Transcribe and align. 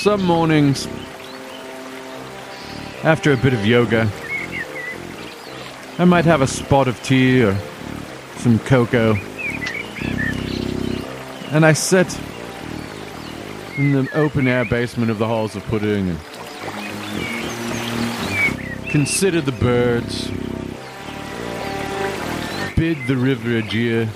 Some 0.00 0.24
mornings, 0.24 0.86
after 3.04 3.34
a 3.34 3.36
bit 3.36 3.52
of 3.52 3.66
yoga, 3.66 4.10
I 5.98 6.06
might 6.06 6.24
have 6.24 6.40
a 6.40 6.46
spot 6.46 6.88
of 6.88 7.02
tea 7.02 7.44
or 7.44 7.54
some 8.36 8.58
cocoa. 8.60 9.16
And 11.50 11.66
I 11.66 11.74
sit 11.74 12.18
in 13.76 13.92
the 13.92 14.08
open 14.14 14.48
air 14.48 14.64
basement 14.64 15.10
of 15.10 15.18
the 15.18 15.26
halls 15.26 15.54
of 15.54 15.62
pudding 15.64 16.08
and 16.08 16.18
consider 18.88 19.42
the 19.42 19.52
birds, 19.52 20.28
bid 22.74 23.06
the 23.06 23.18
river 23.18 23.58
adieu. 23.58 24.08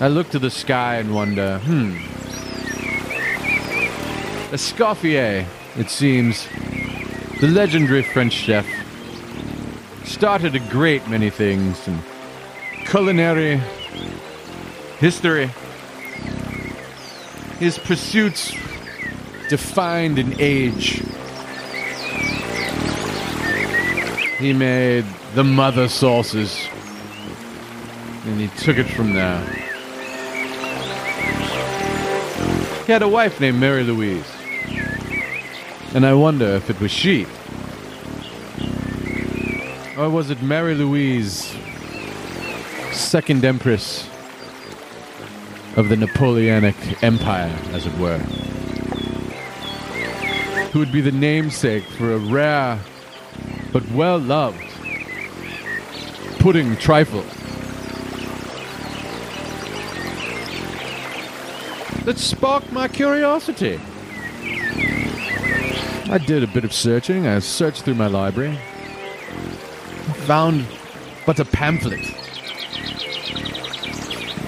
I 0.00 0.06
look 0.06 0.30
to 0.30 0.38
the 0.38 0.50
sky 0.50 0.98
and 0.98 1.12
wonder, 1.12 1.58
hmm. 1.58 2.07
Escoffier, 4.50 5.44
it 5.76 5.90
seems, 5.90 6.48
the 7.40 7.48
legendary 7.48 8.02
French 8.02 8.32
chef, 8.32 8.66
started 10.04 10.54
a 10.54 10.60
great 10.70 11.06
many 11.06 11.28
things 11.28 11.86
in 11.86 11.98
culinary 12.86 13.60
history. 14.98 15.50
His 17.58 17.78
pursuits 17.78 18.52
defined 19.50 20.18
an 20.18 20.34
age. 20.38 21.02
He 24.38 24.54
made 24.54 25.04
the 25.34 25.44
mother 25.44 25.88
sauces, 25.88 26.66
and 28.24 28.40
he 28.40 28.48
took 28.64 28.78
it 28.78 28.86
from 28.86 29.12
there. 29.12 29.44
He 32.86 32.92
had 32.92 33.02
a 33.02 33.08
wife 33.08 33.38
named 33.40 33.60
Mary 33.60 33.82
Louise, 33.84 34.24
and 35.94 36.06
I 36.06 36.14
wonder 36.14 36.46
if 36.46 36.70
it 36.70 36.80
was 36.80 36.90
she. 36.90 37.26
Or 39.96 40.10
was 40.10 40.30
it 40.30 40.42
Mary 40.42 40.74
Louise, 40.74 41.54
second 42.92 43.44
empress 43.44 44.08
of 45.76 45.88
the 45.88 45.96
Napoleonic 45.96 47.02
Empire, 47.02 47.54
as 47.72 47.86
it 47.86 47.96
were? 47.98 48.18
Who 50.72 50.80
would 50.80 50.92
be 50.92 51.00
the 51.00 51.12
namesake 51.12 51.84
for 51.84 52.12
a 52.12 52.18
rare 52.18 52.78
but 53.72 53.88
well 53.90 54.18
loved 54.18 54.68
pudding 56.38 56.76
trifle. 56.76 57.24
That 62.04 62.16
sparked 62.18 62.72
my 62.72 62.88
curiosity. 62.88 63.80
I 66.10 66.16
did 66.16 66.42
a 66.42 66.46
bit 66.46 66.64
of 66.64 66.72
searching. 66.72 67.26
I 67.26 67.38
searched 67.38 67.82
through 67.82 67.96
my 67.96 68.06
library. 68.06 68.58
Found 70.26 70.66
but 71.26 71.38
a 71.38 71.44
pamphlet. 71.44 72.02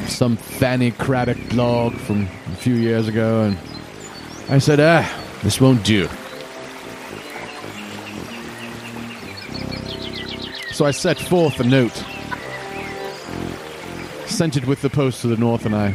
Some 0.09 0.37
Fanny 0.37 0.91
Cradock 0.93 1.51
blog 1.51 1.95
from 1.95 2.23
a 2.23 2.57
few 2.57 2.75
years 2.75 3.09
ago, 3.09 3.43
and 3.43 3.59
I 4.49 4.57
said, 4.59 4.81
ah, 4.81 5.07
this 5.43 5.61
won't 5.61 5.85
do. 5.85 6.09
So 10.73 10.87
I 10.87 10.93
set 10.93 11.19
forth 11.19 11.61
a 11.61 11.65
note, 11.65 11.95
sent 14.27 14.57
it 14.57 14.67
with 14.67 14.81
the 14.81 14.89
post 14.89 15.21
to 15.21 15.29
the 15.29 15.37
north, 15.37 15.67
and 15.67 15.75
I 15.75 15.95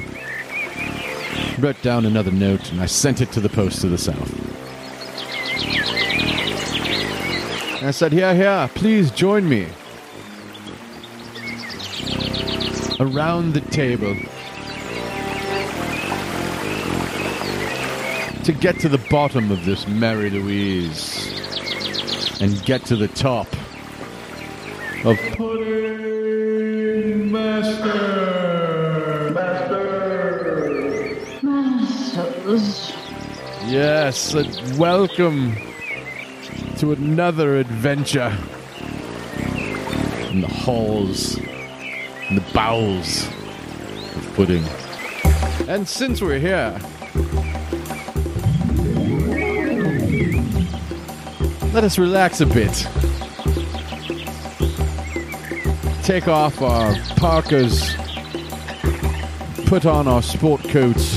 wrote 1.58 1.82
down 1.82 2.06
another 2.06 2.32
note, 2.32 2.72
and 2.72 2.80
I 2.82 2.86
sent 2.86 3.20
it 3.20 3.32
to 3.32 3.40
the 3.40 3.50
post 3.50 3.82
to 3.82 3.88
the 3.88 3.98
south. 3.98 4.45
And 7.86 7.90
I 7.90 7.92
said, 7.92 8.14
Here, 8.14 8.34
here, 8.34 8.68
please 8.74 9.12
join 9.12 9.48
me. 9.48 9.68
Around 13.00 13.54
the 13.54 13.62
table. 13.70 14.16
To 18.44 18.52
get 18.54 18.80
to 18.80 18.90
the 18.90 18.98
bottom 19.12 19.52
of 19.52 19.66
this 19.66 19.88
Mary 19.88 20.32
Louise 20.32 21.30
and 22.42 22.60
get 22.66 22.84
to 22.86 22.96
the 22.96 23.08
top 23.10 23.46
of 25.06 25.20
Pudding 25.38 27.32
Master. 27.32 28.02
Masters. 31.44 32.94
Yes, 33.68 34.34
welcome 34.76 35.75
to 36.78 36.92
another 36.92 37.58
adventure 37.58 38.38
in 40.30 40.42
the 40.42 40.48
halls, 40.48 41.38
in 41.38 42.36
the 42.36 42.44
bowels 42.54 43.28
of 44.16 44.34
pudding. 44.36 44.64
And 45.70 45.88
since 45.88 46.22
we're 46.22 46.40
here, 46.40 46.78
let 51.74 51.86
us 51.86 51.98
relax 51.98 52.42
a 52.42 52.46
bit. 52.46 52.74
Take 56.04 56.28
off 56.28 56.62
our 56.62 56.94
parkas, 57.16 57.96
put 59.66 59.86
on 59.86 60.08
our 60.08 60.22
sport 60.22 60.62
coats. 60.66 61.15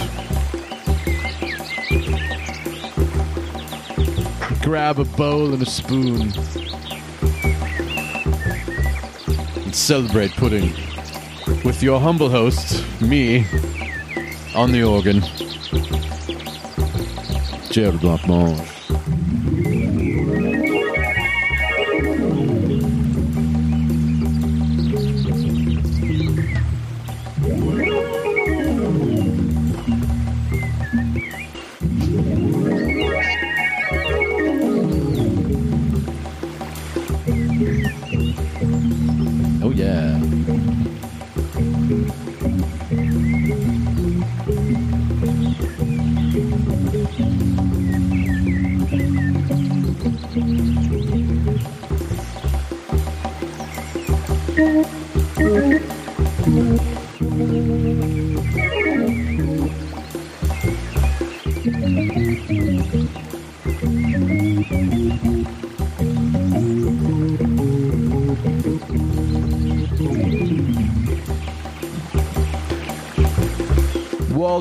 Grab 4.69 4.99
a 4.99 5.05
bowl 5.17 5.55
and 5.55 5.63
a 5.63 5.65
spoon 5.65 6.31
and 9.63 9.75
celebrate 9.75 10.31
pudding 10.33 10.75
with 11.65 11.83
your 11.83 11.99
humble 11.99 12.29
host, 12.29 12.85
me, 13.01 13.47
on 14.55 14.71
the 14.71 14.83
organ, 14.83 15.23
Gerald 17.71 18.03
Blancmange. 18.03 18.78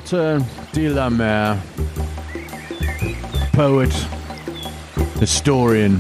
Walter 0.10 0.46
de 0.72 0.88
la 0.88 1.10
Mare, 1.10 1.62
poet, 3.52 3.92
historian, 5.20 6.00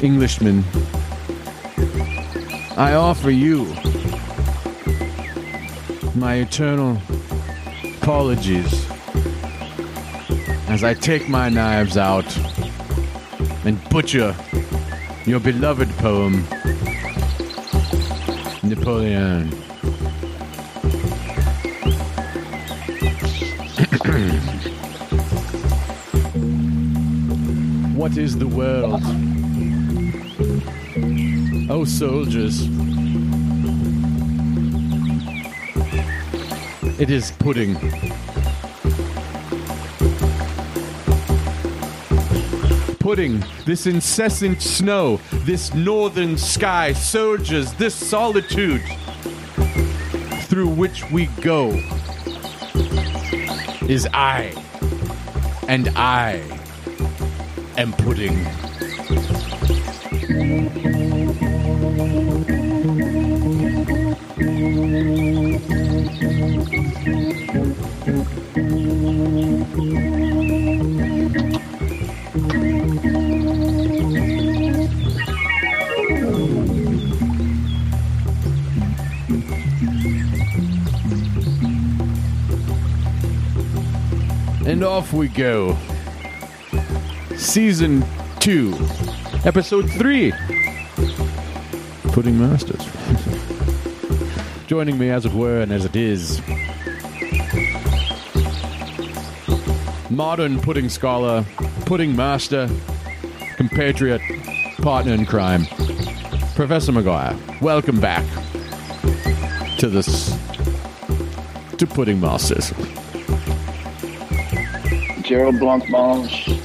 Englishman. 0.00 0.64
I 2.78 2.94
offer 2.94 3.30
you 3.30 3.66
my 6.14 6.36
eternal 6.36 6.96
apologies 8.00 8.86
as 10.68 10.84
I 10.84 10.94
take 10.94 11.28
my 11.28 11.50
knives 11.50 11.98
out 11.98 12.34
and 13.66 13.78
butcher 13.90 14.34
your 15.26 15.40
beloved 15.40 15.90
poem, 15.98 16.46
Napoleon. 18.62 19.63
what 28.04 28.18
is 28.18 28.36
the 28.36 28.46
world? 28.46 29.00
Oh, 31.70 31.86
soldiers. 31.86 32.66
It 37.00 37.08
is 37.08 37.30
pudding. 37.30 37.76
Pudding, 42.98 43.42
this 43.64 43.86
incessant 43.86 44.60
snow, 44.60 45.18
this 45.46 45.72
northern 45.72 46.36
sky, 46.36 46.92
soldiers, 46.92 47.72
this 47.72 47.94
solitude 47.94 48.82
through 50.42 50.68
which 50.68 51.10
we 51.10 51.24
go 51.40 51.70
is 53.88 54.06
I 54.12 54.52
and 55.68 55.88
I 55.96 56.53
am 57.76 57.92
pudding. 57.92 58.34
And 84.66 84.82
off 84.82 85.12
we 85.12 85.28
go. 85.28 85.78
Season 87.54 88.04
2, 88.40 88.76
Episode 89.44 89.88
3 89.88 90.32
Pudding 92.10 92.36
Masters. 92.36 92.84
Joining 94.66 94.98
me, 94.98 95.08
as 95.10 95.24
it 95.24 95.32
were, 95.32 95.60
and 95.60 95.70
as 95.70 95.84
it 95.84 95.94
is, 95.94 96.42
modern 100.10 100.60
pudding 100.62 100.88
scholar, 100.88 101.44
pudding 101.86 102.16
master, 102.16 102.68
compatriot, 103.56 104.20
partner 104.82 105.12
in 105.12 105.24
crime, 105.24 105.64
Professor 106.56 106.90
McGuire. 106.90 107.38
Welcome 107.60 108.00
back 108.00 108.26
to 109.78 109.88
this. 109.88 110.36
to 111.78 111.86
Pudding 111.86 112.20
Masters. 112.20 112.72
Gerald 115.22 115.54
Blancmange, 115.54 116.63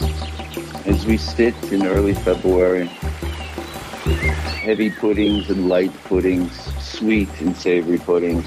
we 1.09 1.17
sit 1.17 1.55
in 1.71 1.87
early 1.87 2.13
February, 2.13 2.85
heavy 4.61 4.91
puddings 4.91 5.49
and 5.49 5.67
light 5.67 5.91
puddings, 6.03 6.51
sweet 6.79 7.27
and 7.41 7.57
savory 7.57 7.97
puddings. 7.97 8.45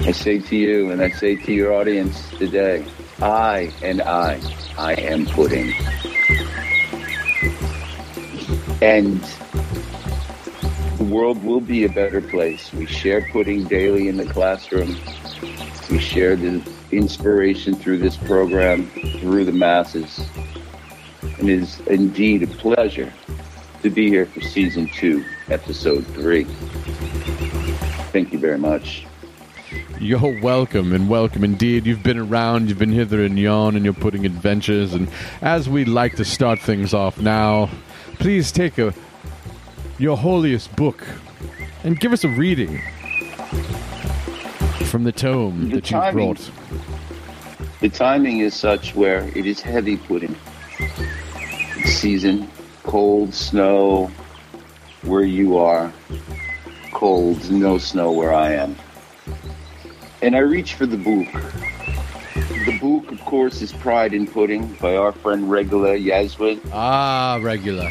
I 0.00 0.10
say 0.10 0.40
to 0.40 0.56
you 0.56 0.90
and 0.90 1.00
I 1.00 1.10
say 1.10 1.36
to 1.36 1.52
your 1.52 1.72
audience 1.72 2.28
today, 2.30 2.84
I 3.22 3.72
and 3.82 4.02
I, 4.02 4.40
I 4.78 4.94
am 4.94 5.26
pudding. 5.26 5.72
And 8.82 9.22
the 10.98 11.04
world 11.04 11.44
will 11.44 11.60
be 11.60 11.84
a 11.84 11.88
better 11.88 12.20
place. 12.20 12.72
We 12.72 12.86
share 12.86 13.28
pudding 13.30 13.68
daily 13.68 14.08
in 14.08 14.16
the 14.16 14.26
classroom. 14.26 14.96
We 15.88 16.00
share 16.00 16.34
the 16.34 16.68
inspiration 16.90 17.76
through 17.76 17.98
this 17.98 18.16
program, 18.16 18.90
through 19.20 19.44
the 19.44 19.52
masses. 19.52 20.18
And 21.40 21.48
it 21.48 21.60
is 21.62 21.80
indeed 21.86 22.42
a 22.42 22.46
pleasure 22.46 23.10
to 23.82 23.88
be 23.88 24.08
here 24.08 24.26
for 24.26 24.42
season 24.42 24.90
two, 24.94 25.24
episode 25.48 26.06
three. 26.08 26.44
Thank 28.12 28.34
you 28.34 28.38
very 28.38 28.58
much. 28.58 29.06
You're 29.98 30.38
welcome 30.42 30.92
and 30.92 31.08
welcome 31.08 31.42
indeed. 31.42 31.86
You've 31.86 32.02
been 32.02 32.18
around, 32.18 32.68
you've 32.68 32.78
been 32.78 32.92
hither 32.92 33.24
and 33.24 33.38
yon, 33.38 33.74
and 33.74 33.86
you're 33.86 33.94
putting 33.94 34.26
adventures. 34.26 34.92
And 34.92 35.08
as 35.40 35.66
we 35.66 35.86
like 35.86 36.16
to 36.16 36.26
start 36.26 36.58
things 36.58 36.92
off 36.92 37.18
now, 37.18 37.70
please 38.18 38.52
take 38.52 38.76
a 38.76 38.92
your 39.98 40.18
holiest 40.18 40.76
book 40.76 41.06
and 41.84 41.98
give 41.98 42.12
us 42.12 42.22
a 42.22 42.28
reading 42.28 42.82
from 44.84 45.04
the 45.04 45.12
tome 45.12 45.70
The 45.70 45.76
that 45.76 45.90
you 45.90 45.96
timing- 45.96 46.34
brought. 46.34 46.50
The 47.80 47.88
timing 47.88 48.40
is 48.40 48.52
such 48.54 48.94
where 48.94 49.20
it 49.34 49.46
is 49.46 49.62
heavy 49.62 49.96
pudding. 49.96 50.36
Season, 51.90 52.48
cold 52.84 53.34
snow 53.34 54.10
where 55.02 55.22
you 55.24 55.58
are, 55.58 55.92
cold, 56.92 57.50
no 57.50 57.78
snow 57.78 58.12
where 58.12 58.32
I 58.32 58.52
am. 58.52 58.76
And 60.22 60.36
I 60.36 60.38
reach 60.38 60.74
for 60.74 60.86
the 60.86 60.96
book. 60.96 61.26
The 62.64 62.78
book, 62.80 63.10
of 63.10 63.20
course, 63.24 63.60
is 63.60 63.72
Pride 63.72 64.14
and 64.14 64.32
Pudding 64.32 64.72
by 64.80 64.96
our 64.96 65.12
friend 65.12 65.50
Regula 65.50 65.90
Ysewijn. 65.96 66.60
Ah, 66.72 67.38
Regula. 67.42 67.90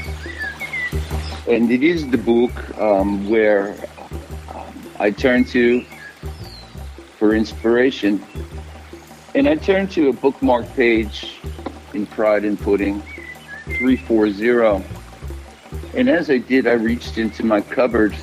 and 1.48 1.70
it 1.70 1.84
is 1.84 2.08
the 2.10 2.18
book 2.18 2.80
um, 2.80 3.30
where 3.30 3.76
I 5.00 5.12
turn 5.12 5.44
to 5.46 5.84
for 7.18 7.36
inspiration. 7.36 8.24
And 9.36 9.48
I 9.48 9.56
turn 9.56 9.88
to 9.90 10.10
a 10.10 10.14
bookmark 10.14 10.74
page 10.74 11.38
in 11.94 12.06
Pride 12.08 12.46
and 12.46 12.60
Pudding 12.60 13.04
340. 13.78 14.84
And 15.96 16.10
as 16.10 16.30
I 16.30 16.38
did, 16.38 16.68
I 16.68 16.74
reached 16.74 17.18
into 17.18 17.46
my 17.46 17.62
cupboard 17.62 18.16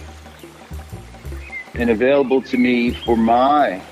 and 1.75 1.91
available 1.91 2.41
to 2.43 2.57
me 2.57 2.93
for 2.93 3.17
my 3.17 3.83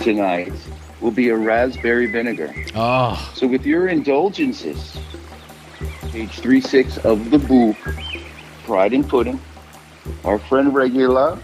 tonight 0.00 0.52
will 1.00 1.10
be 1.10 1.28
a 1.30 1.36
raspberry 1.36 2.06
vinegar. 2.06 2.52
Ah, 2.74 3.32
So, 3.34 3.46
with 3.46 3.64
your 3.64 3.88
indulgences, 3.88 4.96
page 6.10 6.40
36 6.40 6.98
of 6.98 7.30
the 7.30 7.38
book, 7.38 7.76
Pride 8.64 8.92
and 8.92 9.08
Pudding, 9.08 9.40
our 10.24 10.38
friend 10.38 10.74
Regula, 10.74 11.36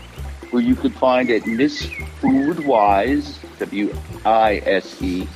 who 0.50 0.58
you 0.58 0.74
could 0.74 0.94
find 0.94 1.30
at 1.30 1.46
Miss 1.46 1.82
Foodwise, 2.20 3.38
W 3.58 3.94
I 4.24 4.62
S 4.66 5.00
E, 5.00 5.28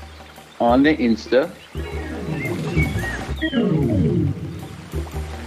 on 0.61 0.83
the 0.83 0.97
Insta. 0.97 1.51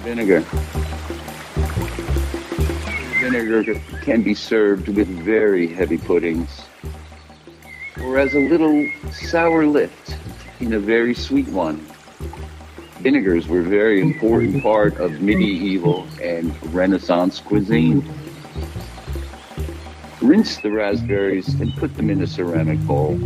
Vinegar. 0.03 0.41
Vinegar 3.19 3.81
can 4.01 4.21
be 4.21 4.33
served 4.33 4.87
with 4.89 5.07
very 5.07 5.67
heavy 5.67 5.97
puddings 5.97 6.61
or 8.01 8.17
as 8.19 8.33
a 8.33 8.39
little 8.39 8.89
sour 9.11 9.65
lift 9.65 10.15
in 10.59 10.73
a 10.73 10.79
very 10.79 11.13
sweet 11.13 11.47
one. 11.47 11.77
Vinegars 12.99 13.47
were 13.47 13.59
a 13.59 13.63
very 13.63 14.01
important 14.01 14.61
part 14.63 14.97
of 14.97 15.21
medieval 15.21 16.07
and 16.21 16.53
Renaissance 16.73 17.39
cuisine. 17.39 18.07
Rinse 20.21 20.57
the 20.57 20.71
raspberries 20.71 21.47
and 21.59 21.75
put 21.75 21.95
them 21.95 22.09
in 22.09 22.21
a 22.21 22.27
ceramic 22.27 22.79
bowl. 22.79 23.19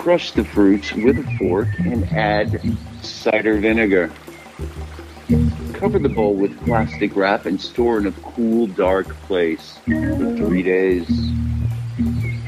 Crush 0.00 0.30
the 0.30 0.46
fruits 0.46 0.94
with 0.94 1.18
a 1.18 1.36
fork 1.36 1.68
and 1.78 2.04
add 2.10 2.58
cider 3.02 3.58
vinegar. 3.58 4.10
Cover 5.74 5.98
the 5.98 6.08
bowl 6.08 6.36
with 6.36 6.58
plastic 6.64 7.14
wrap 7.14 7.44
and 7.44 7.60
store 7.60 7.98
in 7.98 8.06
a 8.06 8.12
cool, 8.12 8.66
dark 8.66 9.08
place 9.24 9.78
for 9.84 10.36
three 10.38 10.62
days. 10.62 11.06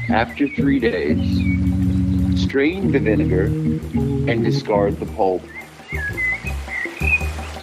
After 0.09 0.47
three 0.47 0.79
days, 0.79 2.41
strain 2.41 2.91
the 2.91 2.97
vinegar 2.97 3.45
and 3.45 4.43
discard 4.43 4.99
the 4.99 5.05
pulp. 5.05 5.43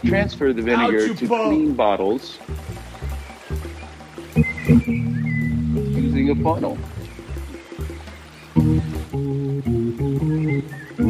Transfer 0.05 0.53
the 0.53 0.63
vinegar 0.63 1.13
to 1.15 1.27
pulp. 1.27 1.49
clean 1.49 1.75
bottles 1.75 2.39
using 4.69 6.31
a 6.31 6.37
funnel. 6.45 6.79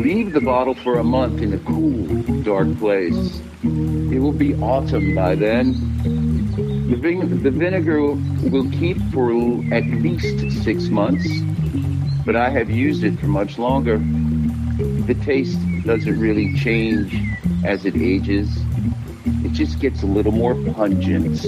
Leave 0.00 0.32
the 0.32 0.40
bottle 0.40 0.74
for 0.74 0.98
a 0.98 1.04
month 1.04 1.42
in 1.42 1.52
a 1.52 1.58
cool, 1.58 2.42
dark 2.42 2.74
place. 2.78 3.42
It 3.62 4.18
will 4.18 4.32
be 4.32 4.54
autumn 4.54 5.14
by 5.14 5.34
then. 5.34 5.74
The, 6.88 6.96
vin- 6.96 7.42
the 7.42 7.50
vinegar 7.50 8.00
will 8.00 8.70
keep 8.70 8.96
for 9.12 9.30
at 9.74 9.84
least 9.84 10.64
six 10.64 10.88
months, 10.88 11.28
but 12.24 12.34
I 12.34 12.48
have 12.48 12.70
used 12.70 13.04
it 13.04 13.20
for 13.20 13.26
much 13.26 13.58
longer. 13.58 13.98
The 13.98 15.20
taste 15.22 15.58
doesn't 15.84 16.18
really 16.18 16.56
change 16.56 17.14
as 17.62 17.84
it 17.84 17.94
ages. 17.94 18.48
It 19.44 19.52
just 19.52 19.80
gets 19.80 20.02
a 20.02 20.06
little 20.06 20.32
more 20.32 20.54
pungent. 20.72 21.44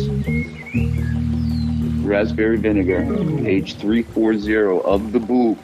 Raspberry 2.04 2.59
vinegar, 2.59 3.06
page 3.42 3.76
340 3.76 4.82
of 4.85 5.12
the 5.12 5.21
book, 5.21 5.59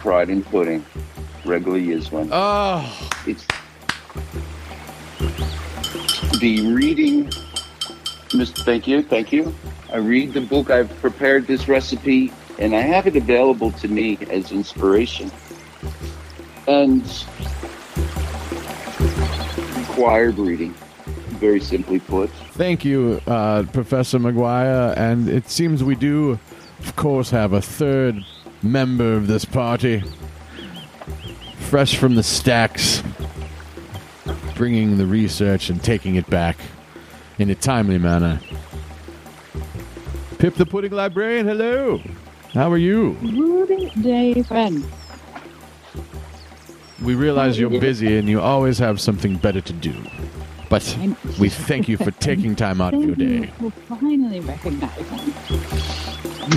Pride 0.00 0.30
and 0.30 0.44
Pudding. 0.44 0.84
Regular 1.44 1.78
is 1.78 2.10
one. 2.10 2.28
oh, 2.32 3.10
It's 3.26 3.46
the 6.40 6.72
reading. 6.74 7.26
Mr. 8.30 8.64
Thank 8.64 8.88
you, 8.88 9.02
thank 9.02 9.32
you. 9.32 9.54
I 9.92 9.98
read 9.98 10.32
the 10.32 10.40
book. 10.40 10.70
I've 10.70 10.90
prepared 11.00 11.46
this 11.46 11.68
recipe, 11.68 12.32
and 12.58 12.74
I 12.74 12.80
have 12.80 13.06
it 13.06 13.14
available 13.16 13.70
to 13.72 13.88
me 13.88 14.18
as 14.30 14.50
inspiration. 14.52 15.30
and 16.66 17.02
required 19.76 20.38
reading. 20.38 20.74
Very 21.38 21.60
simply 21.60 22.00
put. 22.00 22.30
Thank 22.52 22.84
you, 22.84 23.20
uh, 23.26 23.64
Professor 23.72 24.18
McGuire. 24.18 24.96
And 24.96 25.28
it 25.28 25.50
seems 25.50 25.84
we 25.84 25.94
do, 25.94 26.38
of 26.80 26.96
course, 26.96 27.30
have 27.30 27.52
a 27.52 27.60
third 27.60 28.24
member 28.62 29.12
of 29.14 29.26
this 29.26 29.44
party. 29.44 30.02
Fresh 31.68 31.96
from 31.96 32.14
the 32.14 32.22
stacks, 32.22 33.02
bringing 34.54 34.96
the 34.96 35.06
research 35.06 35.70
and 35.70 35.82
taking 35.82 36.14
it 36.14 36.28
back 36.30 36.56
in 37.38 37.50
a 37.50 37.54
timely 37.54 37.98
manner. 37.98 38.40
Pip 40.38 40.54
the 40.54 40.66
Pudding 40.66 40.92
Librarian, 40.92 41.46
hello. 41.46 42.00
How 42.52 42.70
are 42.70 42.78
you? 42.78 43.14
Good 43.20 44.02
day, 44.02 44.42
friend. 44.44 44.84
We 47.02 47.16
realize 47.16 47.58
you're 47.58 47.70
busy 47.70 48.18
and 48.18 48.28
you 48.28 48.40
always 48.40 48.78
have 48.78 49.00
something 49.00 49.36
better 49.36 49.60
to 49.60 49.72
do. 49.72 49.94
But 50.70 50.96
we 51.40 51.48
thank 51.48 51.88
you 51.88 51.96
for 51.96 52.12
taking 52.12 52.54
time 52.54 52.80
out 52.80 52.94
of 52.94 53.02
your 53.02 53.16
day. 53.16 53.50
you 53.60 53.70
for 53.70 53.96
finally 53.98 54.40
recognizing. 54.40 55.04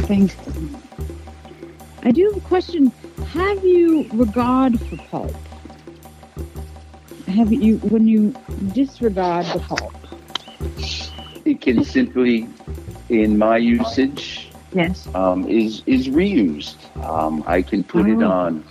Thanks. 0.06 0.36
I 2.04 2.12
do 2.12 2.26
have 2.26 2.38
a 2.38 2.48
question. 2.48 2.92
Have 3.26 3.64
you 3.66 4.08
regard 4.14 4.80
for 4.80 4.98
pulp? 4.98 5.36
Have 7.28 7.52
you, 7.52 7.78
when 7.80 8.08
you 8.08 8.34
disregard 8.74 9.46
the 9.48 9.60
pulp? 9.60 9.94
It 11.46 11.62
can 11.62 11.84
simply, 11.84 12.48
in 13.10 13.38
my 13.38 13.58
usage, 13.58 14.50
Yes. 14.74 15.08
um, 15.16 15.48
is 15.48 15.82
is 15.86 16.08
reused. 16.10 16.76
Um, 17.04 17.44
I 17.48 17.62
can 17.62 17.84
put 17.84 18.08
it 18.08 18.22
Oh. 18.22 18.30
on, 18.30 18.64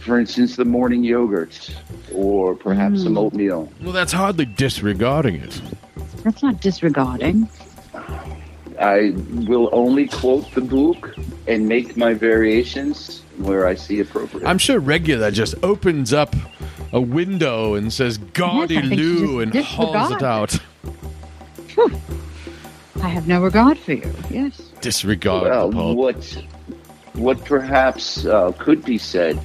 for 0.00 0.18
instance, 0.20 0.56
the 0.56 0.64
morning 0.64 1.02
yogurt, 1.02 1.70
or 2.14 2.54
perhaps 2.54 3.02
some 3.02 3.14
Mm. 3.14 3.18
oatmeal. 3.18 3.68
Well, 3.82 3.92
that's 3.92 4.12
hardly 4.12 4.44
disregarding 4.44 5.36
it. 5.36 5.60
That's 6.22 6.42
not 6.42 6.60
disregarding. 6.60 7.48
I 8.78 9.14
will 9.48 9.70
only 9.72 10.06
quote 10.06 10.54
the 10.54 10.60
book 10.60 11.16
and 11.48 11.66
make 11.66 11.96
my 11.96 12.12
variations 12.12 13.22
where 13.38 13.66
I 13.66 13.74
see 13.74 14.00
appropriate. 14.00 14.46
I'm 14.46 14.58
sure 14.58 14.78
Regula 14.78 15.30
just 15.30 15.54
opens 15.62 16.12
up 16.12 16.34
a 16.92 17.00
window 17.00 17.74
and 17.74 17.92
says 17.92 18.18
"Gaudy 18.18 18.74
Yes, 18.74 18.84
I 18.84 18.94
Lou" 18.94 19.40
and 19.40 19.54
hauls 19.54 20.12
it 20.12 20.20
disregards 20.20 20.22
out. 20.22 20.58
I 23.02 23.08
have 23.08 23.28
no 23.28 23.42
regard 23.42 23.78
for 23.78 23.92
you. 23.92 24.12
Yes. 24.30 24.58
Disregard 24.80 25.42
well, 25.44 25.70
the 25.70 25.94
what 25.94 26.44
what 27.14 27.44
perhaps 27.44 28.26
uh, 28.26 28.52
could 28.58 28.84
be 28.84 28.98
said 28.98 29.38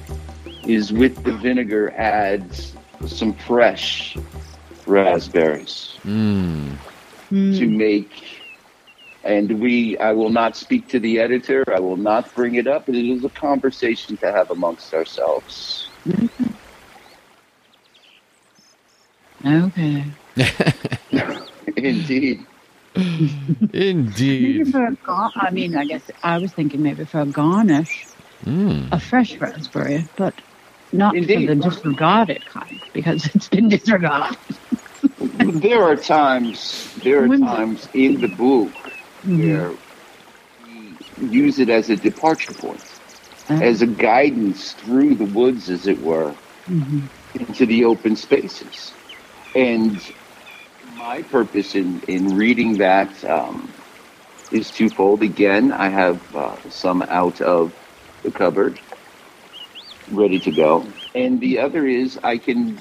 is 0.66 0.92
with 0.92 1.22
the 1.24 1.32
vinegar 1.32 1.90
adds 1.96 2.74
some 3.06 3.32
fresh 3.34 4.16
raspberries 4.86 5.98
Mm. 6.04 6.76
To 7.30 7.66
make. 7.66 8.31
And 9.24 9.60
we, 9.60 9.96
I 9.98 10.12
will 10.12 10.30
not 10.30 10.56
speak 10.56 10.88
to 10.88 10.98
the 11.00 11.20
editor. 11.20 11.64
I 11.74 11.78
will 11.80 11.96
not 11.96 12.34
bring 12.34 12.56
it 12.56 12.66
up. 12.66 12.88
It 12.88 12.96
is 12.96 13.24
a 13.24 13.28
conversation 13.30 14.16
to 14.18 14.32
have 14.32 14.50
amongst 14.50 14.92
ourselves. 14.94 15.88
Okay. 19.46 20.04
Indeed. 21.76 22.46
Maybe 22.94 23.70
Indeed. 23.72 24.72
for 24.72 24.86
a 24.86 24.92
gar- 24.96 25.32
I 25.36 25.50
mean, 25.50 25.76
I 25.76 25.84
guess 25.86 26.10
I 26.22 26.38
was 26.38 26.52
thinking 26.52 26.82
maybe 26.82 27.04
for 27.04 27.20
a 27.20 27.26
garnish, 27.26 28.06
Mm. 28.44 28.88
a 28.92 28.98
fresh 28.98 29.36
raspberry, 29.38 30.08
but 30.16 30.34
not 30.92 31.14
Indeed. 31.14 31.46
for 31.48 31.54
the 31.54 31.60
disregarded 31.62 32.44
kind 32.44 32.80
because 32.92 33.24
it's 33.34 33.48
been 33.48 33.68
disregarded. 33.68 34.36
there 35.18 35.82
are 35.82 35.94
times 35.96 36.92
there 37.04 37.24
are 37.24 37.38
times 37.38 37.88
in 37.94 38.20
the 38.20 38.26
book 38.28 38.91
where 39.30 39.76
we 40.62 40.98
use 41.16 41.58
it 41.58 41.68
as 41.68 41.90
a 41.90 41.96
departure 41.96 42.54
point 42.54 43.00
Uh, 43.48 43.54
as 43.60 43.82
a 43.82 43.86
guidance 43.86 44.72
through 44.74 45.14
the 45.16 45.24
woods 45.26 45.70
as 45.70 45.86
it 45.86 46.00
were 46.00 46.36
mhm. 46.68 47.08
into 47.34 47.66
the 47.66 47.84
open 47.84 48.16
spaces 48.16 48.94
and 49.54 50.12
my 50.94 51.22
purpose 51.22 51.74
in 51.74 52.00
in 52.08 52.34
reading 52.36 52.78
that 52.78 53.22
um, 53.24 53.74
is 54.50 54.70
twofold 54.70 55.22
again 55.22 55.72
i 55.72 55.88
have 55.88 56.34
uh, 56.34 56.56
some 56.68 57.02
out 57.02 57.40
of 57.40 57.74
the 58.22 58.30
cupboard 58.30 58.80
ready 60.08 60.38
to 60.40 60.50
go 60.52 60.92
and 61.14 61.40
the 61.40 61.58
other 61.58 61.86
is 61.86 62.18
i 62.22 62.38
can 62.38 62.80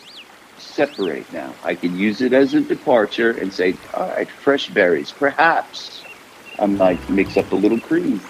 separate 0.57 1.31
now. 1.31 1.57
I 1.63 1.75
can 1.75 1.95
use 1.95 2.21
it 2.21 2.33
as 2.33 2.53
a 2.53 2.61
departure 2.61 3.31
and 3.31 3.53
say, 3.53 3.79
all 3.93 4.07
right, 4.09 4.29
fresh 4.31 4.69
berries. 4.69 5.11
Perhaps 5.11 6.05
I 6.59 6.65
might 6.67 7.09
mix 7.09 7.37
up 7.37 7.51
a 7.51 7.55
little 7.55 7.79
cream 7.79 8.21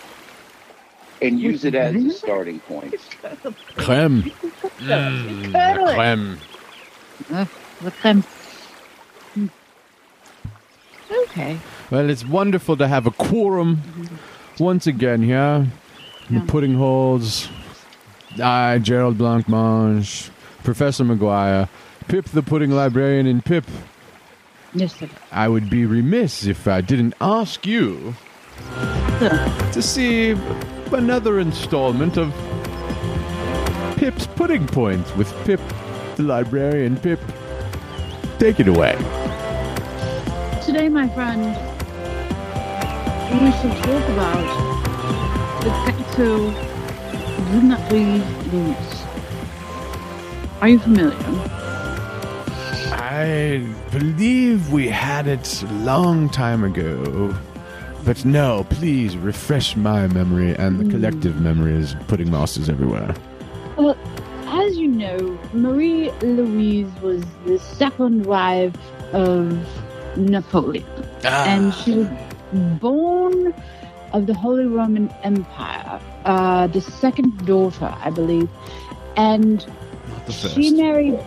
and 1.22 1.40
use 1.40 1.66
it 1.66 1.76
as 1.76 1.96
a 1.96 2.10
starting 2.12 2.60
point. 2.62 2.94
Creme. 3.76 4.24
Mm, 4.80 5.52
Totally. 5.54 5.94
creme. 5.96 6.38
Ugh, 7.32 7.48
look 7.84 8.02
them. 8.02 8.24
Hmm. 9.34 9.48
Okay. 11.12 11.58
Well, 11.90 12.10
it's 12.10 12.26
wonderful 12.26 12.78
to 12.78 12.88
have 12.88 13.06
a 13.06 13.12
quorum 13.12 13.82
once 14.60 14.88
again 14.88 15.22
here. 15.24 15.68
The 16.30 16.36
Yeah. 16.36 16.44
pudding 16.48 16.76
holes. 16.76 17.50
I, 18.42 18.80
Gerald 18.80 19.18
Blancmange, 19.18 20.30
Professor 20.64 21.04
McGuire, 21.04 21.68
Pip 22.08 22.26
the 22.26 22.42
pudding 22.42 22.72
librarian, 22.72 23.28
and 23.28 23.44
Pip. 23.44 23.66
Yes, 24.74 24.96
sir. 24.96 25.10
I 25.32 25.48
would 25.48 25.70
be 25.70 25.86
remiss 25.86 26.46
if 26.46 26.68
I 26.68 26.82
didn't 26.82 27.14
ask 27.20 27.66
you 27.66 28.16
to 29.20 29.82
see 29.82 30.32
another 30.92 31.40
installment 31.40 32.18
of 32.18 32.34
Pip's 33.98 34.28
Pudding 34.28 34.66
Points 34.68 35.14
with 35.16 35.32
Pip 35.46 35.60
the 36.16 36.24
librarian. 36.24 36.98
Pip, 36.98 37.20
take 38.40 38.60
it 38.60 38.68
away. 38.68 38.96
Today, 40.66 40.90
my 40.90 41.08
friend, 41.10 41.44
we 43.42 43.52
shall 43.52 43.76
talk 43.82 44.10
about 44.10 45.62
the 45.62 45.70
Gato 45.70 46.52
Lunatri 47.52 48.22
Lunis. 48.50 49.08
Are 50.62 50.70
you 50.70 50.80
familiar? 50.80 51.61
I 53.22 53.60
believe 53.92 54.72
we 54.74 54.88
had 54.88 55.28
it 55.28 55.62
a 55.62 55.72
long 55.84 56.28
time 56.30 56.64
ago. 56.64 57.36
But 58.04 58.26
no, 58.26 58.66
please 58.72 59.16
refresh 59.16 59.76
my 59.76 60.08
memory 60.08 60.56
and 60.56 60.80
the 60.80 60.90
collective 60.90 61.40
memories 61.40 61.94
of 61.94 62.08
pudding 62.08 62.32
masters 62.32 62.68
everywhere. 62.68 63.14
Well, 63.78 63.96
as 64.48 64.76
you 64.76 64.88
know, 64.88 65.38
Marie 65.54 66.10
Louise 66.24 66.92
was 67.04 67.24
the 67.46 67.60
second 67.60 68.26
wife 68.26 68.76
of 69.14 69.68
Napoleon. 70.18 70.86
and 71.24 71.76
she 71.76 71.98
was 71.98 72.08
born 72.80 73.54
of 74.14 74.26
the 74.26 74.34
Holy 74.34 74.66
Roman 74.66 75.12
Empire, 75.22 76.02
uh, 76.26 76.66
the 76.66 76.82
second 76.82 77.46
daughter, 77.46 77.94
I 78.02 78.10
believe, 78.10 78.50
and 79.16 79.64
Not 80.10 80.26
the 80.26 80.32
she 80.34 80.72
married. 80.72 81.20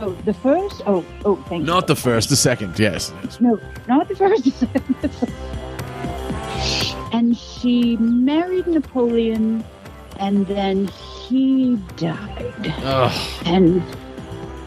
Oh, 0.00 0.10
the 0.24 0.34
first? 0.34 0.82
Oh, 0.86 1.04
oh, 1.24 1.36
thank 1.48 1.60
you. 1.60 1.66
Not 1.66 1.86
the 1.86 1.96
first, 1.96 2.28
the 2.28 2.36
second, 2.36 2.78
yes. 2.78 3.12
yes. 3.22 3.40
No, 3.40 3.58
not 3.88 4.08
the 4.08 4.16
first. 4.16 4.44
the 5.02 5.08
second. 5.10 5.32
and 7.12 7.36
she 7.36 7.96
married 7.98 8.66
Napoleon, 8.66 9.64
and 10.18 10.46
then 10.46 10.88
he 10.88 11.76
died 11.96 12.74
Ugh. 12.82 13.42
and 13.46 13.82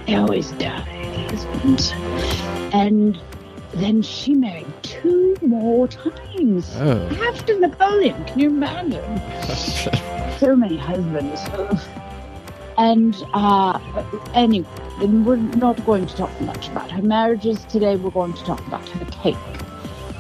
they 0.05 0.15
always 0.15 0.51
die, 0.53 0.79
husbands. 1.29 1.91
And 2.73 3.19
then 3.73 4.01
she 4.01 4.33
married 4.33 4.71
two 4.81 5.35
more 5.41 5.87
times 5.87 6.71
Oh. 6.77 7.07
after 7.27 7.59
Napoleon. 7.59 8.23
Can 8.25 8.39
you 8.39 8.49
imagine? 8.49 9.21
so 10.39 10.55
many 10.55 10.77
husbands. 10.77 11.41
And 12.77 13.15
uh, 13.33 13.79
anyway, 14.33 14.67
we're 15.01 15.37
not 15.37 15.83
going 15.85 16.05
to 16.05 16.15
talk 16.15 16.41
much 16.41 16.69
about 16.69 16.91
her 16.91 17.01
marriages 17.01 17.65
today. 17.65 17.95
We're 17.95 18.11
going 18.11 18.33
to 18.33 18.43
talk 18.43 18.65
about 18.67 18.87
her 18.89 19.05
cake. 19.05 19.35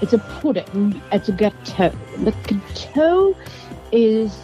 It's 0.01 0.13
a 0.13 0.19
pudding. 0.19 1.01
It's 1.11 1.29
a 1.29 1.33
gâteau. 1.33 1.95
The 2.23 2.31
gâteau 2.31 3.35
is 3.91 4.37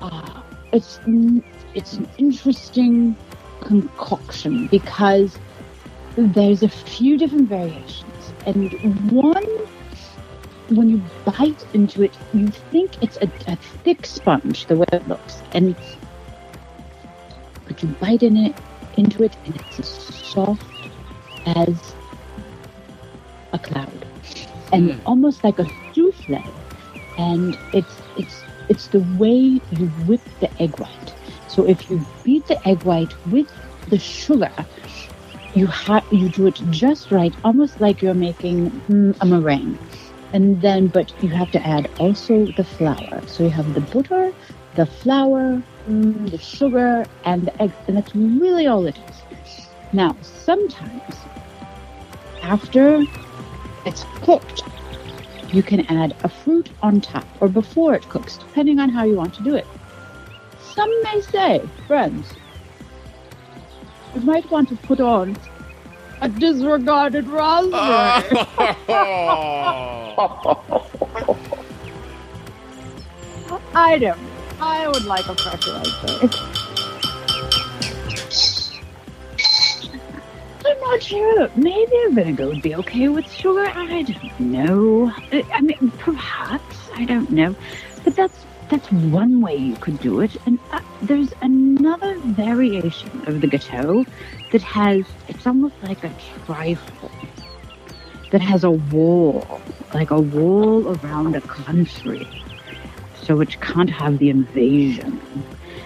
uh, 0.00 0.42
it's 0.72 1.00
it's 1.74 1.94
an 1.94 2.08
interesting 2.18 3.16
concoction 3.60 4.66
because 4.68 5.38
there's 6.16 6.62
a 6.62 6.68
few 6.68 7.18
different 7.18 7.48
variations, 7.48 8.32
and 8.46 8.72
one 9.10 9.44
when 10.70 10.88
you 10.88 11.02
bite 11.24 11.64
into 11.74 12.02
it, 12.02 12.16
you 12.32 12.48
think 12.48 13.02
it's 13.02 13.16
a, 13.18 13.30
a 13.46 13.56
thick 13.56 14.06
sponge 14.06 14.66
the 14.66 14.76
way 14.76 14.86
it 14.92 15.06
looks, 15.08 15.42
and 15.52 15.76
but 17.66 17.82
you 17.82 17.88
bite 18.00 18.22
in 18.22 18.36
it 18.36 18.56
into 18.96 19.22
it, 19.24 19.36
and 19.44 19.56
it's 19.56 19.78
as 19.80 19.88
soft 19.88 20.90
as 21.46 21.96
a 23.52 23.58
cloud, 23.58 24.06
and 24.72 24.92
Mm. 24.92 25.02
almost 25.06 25.44
like 25.44 25.58
a 25.58 25.66
souffle. 25.92 26.42
And 27.16 27.58
it's 27.72 28.02
it's 28.16 28.46
it's 28.68 28.88
the 28.88 29.00
way 29.00 29.60
you 29.70 29.86
whip 30.06 30.22
the 30.40 30.50
egg 30.60 30.78
white. 30.78 31.14
So 31.46 31.64
if 31.66 31.88
you 31.90 32.06
beat 32.22 32.46
the 32.46 32.58
egg 32.66 32.84
white 32.84 33.14
with 33.24 33.48
the 33.86 33.98
sugar, 33.98 34.52
you 35.54 35.66
ha- 35.66 36.06
you 36.10 36.28
do 36.28 36.46
it 36.46 36.60
just 36.70 37.10
right, 37.10 37.34
almost 37.44 37.80
like 37.80 38.02
you're 38.02 38.14
making 38.14 38.82
mm, 38.88 39.16
a 39.20 39.26
meringue. 39.26 39.78
And 40.32 40.60
then, 40.60 40.88
but 40.88 41.12
you 41.20 41.30
have 41.30 41.50
to 41.52 41.66
add 41.66 41.88
also 41.98 42.46
the 42.56 42.64
flour. 42.64 43.22
So 43.26 43.44
you 43.44 43.50
have 43.50 43.72
the 43.74 43.80
butter, 43.80 44.32
the 44.74 44.86
flour, 44.86 45.62
Mm, 45.88 46.30
the 46.30 46.38
sugar, 46.38 47.04
and 47.24 47.46
the 47.46 47.62
egg, 47.62 47.70
and 47.86 47.96
that's 47.96 48.14
really 48.14 48.66
all 48.66 48.86
it 48.86 48.96
is. 49.08 49.66
Now, 49.92 50.16
sometimes 50.22 51.14
after 52.42 53.02
it's 53.84 54.04
cooked, 54.22 54.62
you 55.52 55.62
can 55.62 55.80
add 55.86 56.16
a 56.24 56.28
fruit 56.28 56.70
on 56.82 57.00
top 57.00 57.26
or 57.40 57.48
before 57.48 57.94
it 57.94 58.08
cooks, 58.08 58.38
depending 58.38 58.80
on 58.80 58.88
how 58.88 59.04
you 59.04 59.14
want 59.14 59.34
to 59.34 59.42
do 59.42 59.54
it. 59.54 59.66
Some 60.74 60.90
may 61.02 61.20
say, 61.20 61.62
friends, 61.86 62.32
you 64.14 64.22
might 64.22 64.50
want 64.50 64.70
to 64.70 64.76
put 64.76 65.00
on 65.00 65.36
a 66.22 66.28
disregarded 66.28 67.28
raspberry. 67.28 67.72
I 73.74 73.98
don't. 74.00 74.33
I 74.60 74.88
would 74.88 75.04
like 75.04 75.26
a 75.28 75.34
fresh 75.34 75.66
raspberry. 75.66 76.30
I'm 80.66 80.80
not 80.80 81.02
sure. 81.02 81.50
Maybe 81.56 81.92
a 82.06 82.10
vinegar 82.10 82.46
would 82.48 82.62
be 82.62 82.74
okay 82.76 83.08
with 83.08 83.30
sugar. 83.30 83.66
I 83.66 84.02
don't 84.02 84.40
know. 84.40 85.12
I 85.32 85.44
I 85.52 85.60
mean, 85.60 85.90
perhaps. 85.98 86.76
I 86.94 87.04
don't 87.04 87.30
know. 87.30 87.54
But 88.04 88.16
that's 88.16 88.44
that's 88.70 88.90
one 88.92 89.40
way 89.40 89.56
you 89.56 89.76
could 89.76 90.00
do 90.00 90.20
it. 90.20 90.36
And 90.46 90.58
uh, 90.72 90.80
there's 91.02 91.32
another 91.42 92.18
variation 92.20 93.10
of 93.26 93.40
the 93.40 93.46
gâteau 93.46 94.06
that 94.52 94.62
has. 94.62 95.04
It's 95.28 95.46
almost 95.46 95.74
like 95.82 96.02
a 96.04 96.12
trifle 96.46 97.10
that 98.30 98.40
has 98.40 98.64
a 98.64 98.70
wall, 98.70 99.60
like 99.92 100.10
a 100.10 100.20
wall 100.20 100.96
around 100.96 101.36
a 101.36 101.40
country, 101.42 102.26
so 103.24 103.40
it 103.40 103.60
can't 103.60 103.90
have 103.90 104.18
the 104.18 104.30
invasion. 104.30 105.20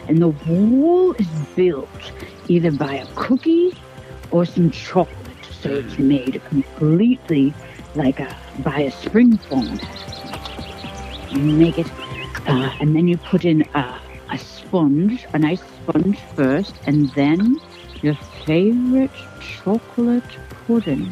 And 0.08 0.20
the 0.22 0.28
wall 0.28 1.12
is 1.12 1.28
built 1.54 2.12
either 2.48 2.70
by 2.70 2.94
a 2.94 3.06
cookie 3.14 3.74
or 4.30 4.44
some 4.44 4.70
chocolate. 4.70 5.16
So 5.60 5.70
it's 5.70 5.98
made 5.98 6.40
completely 6.48 7.52
like 7.94 8.20
a 8.20 8.36
by 8.60 8.80
a 8.80 8.90
spring 8.90 9.38
form. 9.38 9.78
You 11.30 11.40
make 11.40 11.78
it, 11.78 11.90
uh, 12.46 12.70
and 12.80 12.94
then 12.94 13.08
you 13.08 13.18
put 13.18 13.44
in 13.44 13.62
a, 13.74 14.00
a 14.30 14.38
sponge, 14.38 15.26
a 15.32 15.38
nice 15.38 15.60
sponge 15.60 16.18
first, 16.34 16.74
and 16.86 17.10
then 17.10 17.60
your 18.02 18.14
favorite 18.46 19.10
chocolate 19.40 20.24
pudding. 20.66 21.06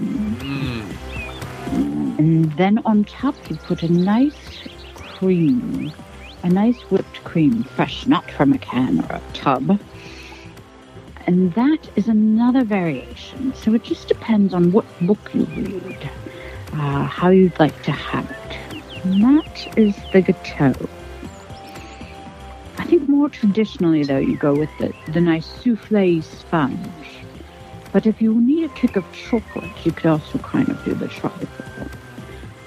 And 2.19 2.51
then 2.57 2.81
on 2.85 3.05
top 3.05 3.35
you 3.51 3.57
put 3.57 3.83
a 3.83 3.93
nice 3.93 4.35
cream, 4.95 5.93
a 6.47 6.49
nice 6.49 6.81
whipped 6.93 7.25
cream, 7.25 7.65
fresh, 7.65 8.07
not 8.07 8.31
from 8.31 8.53
a 8.53 8.59
can 8.59 9.01
or 9.01 9.17
a 9.17 9.23
tub. 9.33 9.81
And 11.27 11.53
that 11.55 11.89
is 11.97 12.07
another 12.07 12.63
variation. 12.63 13.53
So 13.55 13.75
it 13.75 13.83
just 13.83 14.07
depends 14.07 14.55
on 14.55 14.71
what 14.71 14.85
book 15.01 15.19
you 15.35 15.45
read, 15.45 16.09
uh, 16.73 17.03
how 17.03 17.31
you'd 17.31 17.59
like 17.59 17.83
to 17.83 17.91
have 17.91 18.31
it. 18.31 19.05
And 19.05 19.23
that 19.25 19.77
is 19.77 19.97
the 20.13 20.23
gâteau. 20.23 20.89
I 22.79 22.85
think 22.85 23.09
more 23.09 23.29
traditionally, 23.29 24.05
though, 24.05 24.19
you 24.19 24.37
go 24.37 24.55
with 24.55 24.71
the, 24.79 24.95
the 25.13 25.21
nice 25.21 25.47
souffle 25.47 26.23
sponge. 26.23 27.09
But 27.93 28.07
if 28.07 28.23
you 28.23 28.41
need 28.41 28.71
a 28.71 28.75
kick 28.75 28.95
of 28.95 29.05
chocolate, 29.13 29.85
you 29.85 29.91
could 29.91 30.07
also 30.07 30.39
kind 30.39 30.69
of 30.69 30.85
do 30.85 30.95
the 30.95 31.09
chocolate. 31.09 31.49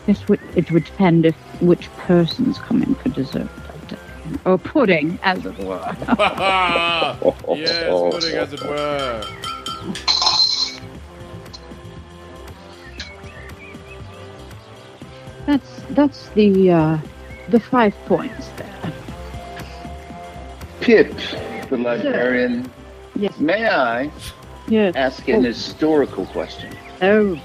This 0.05 0.27
would 0.27 0.41
it 0.55 0.69
would 0.71 0.85
depend 0.85 1.25
if 1.25 1.35
which 1.61 1.89
person's 1.91 2.57
coming 2.57 2.95
for 2.95 3.09
dessert. 3.09 3.49
Or 4.45 4.57
pudding, 4.57 5.19
as 5.23 5.45
it 5.45 5.57
were. 5.59 5.79
yes, 6.07 7.19
pudding 8.11 8.35
as 8.35 8.53
it 8.53 8.63
were. 8.63 9.23
That's 15.45 15.81
that's 15.91 16.29
the 16.29 16.71
uh, 16.71 16.97
the 17.49 17.59
five 17.59 17.95
points 18.05 18.49
there. 18.49 18.93
Pip, 20.81 21.13
the 21.69 21.77
librarian. 21.77 22.69
Yes, 23.15 23.37
May 23.39 23.67
I 23.67 24.11
yes. 24.69 24.95
ask 24.95 25.27
an 25.27 25.43
historical 25.43 26.25
question? 26.27 26.75
Oh, 27.01 27.39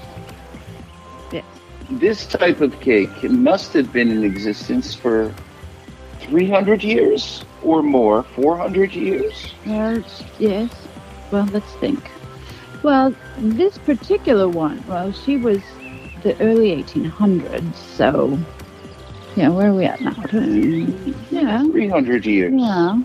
Yes. 1.31 1.43
This 1.89 2.25
type 2.25 2.61
of 2.61 2.79
cake 2.79 3.23
must 3.23 3.73
have 3.73 3.91
been 3.91 4.09
in 4.09 4.23
existence 4.23 4.93
for 4.93 5.33
300 6.25 6.83
years 6.83 7.43
or 7.63 7.81
more, 7.83 8.23
400 8.23 8.93
years? 8.93 9.53
well, 9.65 10.03
yes. 10.39 10.71
Well, 11.31 11.45
let's 11.51 11.73
think. 11.75 11.99
Well, 12.83 13.13
this 13.37 13.77
particular 13.79 14.47
one. 14.47 14.83
Well, 14.87 15.11
she 15.11 15.37
was 15.37 15.61
the 16.23 16.39
early 16.41 16.71
1800s, 16.83 17.75
so 17.75 18.37
yeah. 19.35 19.49
Where 19.49 19.69
are 19.69 19.73
we 19.73 19.85
at 19.85 19.99
now? 20.01 20.13
Yeah, 21.31 21.63
300 21.63 22.25
years. 22.25 22.53
yeah. 22.55 23.01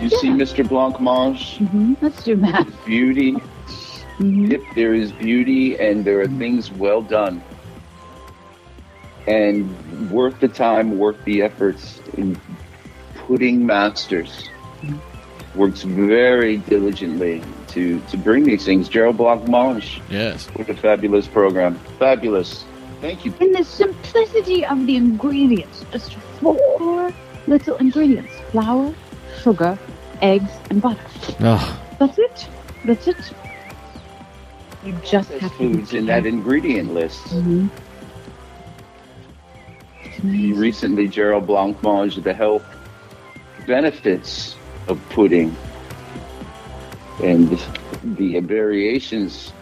You 0.00 0.08
see, 0.08 0.28
Mr. 0.30 0.64
Blancmange, 0.64 1.58
hmm 1.58 1.94
Let's 2.00 2.22
do 2.24 2.36
math. 2.36 2.68
beauty. 2.86 3.32
hmm 4.18 4.52
If 4.52 4.62
there 4.74 4.94
is 4.94 5.12
beauty 5.12 5.78
and 5.78 6.04
there 6.04 6.20
are 6.20 6.28
things 6.28 6.70
well 6.72 7.02
done 7.02 7.42
and 9.28 10.10
worth 10.10 10.40
the 10.40 10.48
time, 10.48 10.98
worth 10.98 11.22
the 11.24 11.42
efforts 11.42 12.00
in 12.16 12.40
putting 13.26 13.64
masters 13.66 14.48
works 15.54 15.82
very 15.82 16.58
diligently 16.58 17.42
to, 17.68 18.00
to 18.10 18.16
bring 18.16 18.44
these 18.44 18.64
things. 18.64 18.88
Gerald 18.88 19.16
Block 19.16 19.40
Blancmange, 19.40 20.00
Yes. 20.08 20.46
what 20.54 20.68
a 20.70 20.74
fabulous 20.74 21.26
program. 21.26 21.74
Fabulous. 21.98 22.64
Thank 23.00 23.24
you. 23.24 23.34
In 23.40 23.52
the 23.52 23.64
simplicity 23.64 24.64
of 24.64 24.86
the 24.86 24.96
ingredients, 24.96 25.84
just 25.92 26.14
four 26.40 27.12
little 27.46 27.76
ingredients: 27.76 28.32
flour, 28.50 28.94
sugar, 29.42 29.78
eggs, 30.22 30.50
and 30.70 30.80
butter. 30.82 31.00
Oh, 31.40 31.80
That's 31.98 32.18
it. 32.18 32.48
That's 32.84 33.06
it. 33.08 33.16
You 34.84 34.92
just 35.04 35.28
There's 35.28 35.42
have 35.42 35.50
to 35.52 35.56
foods 35.58 35.92
in 35.94 36.06
that 36.06 36.24
ingredient 36.26 36.94
list. 36.94 37.22
Mhm. 37.26 37.68
Recently, 40.24 41.06
Gerald 41.08 41.46
Blancmange, 41.46 42.22
the 42.22 42.34
health 42.34 42.64
benefits 43.66 44.56
of 44.88 45.00
pudding 45.10 45.54
and 47.22 47.58
the 48.16 48.40
variations 48.40 49.52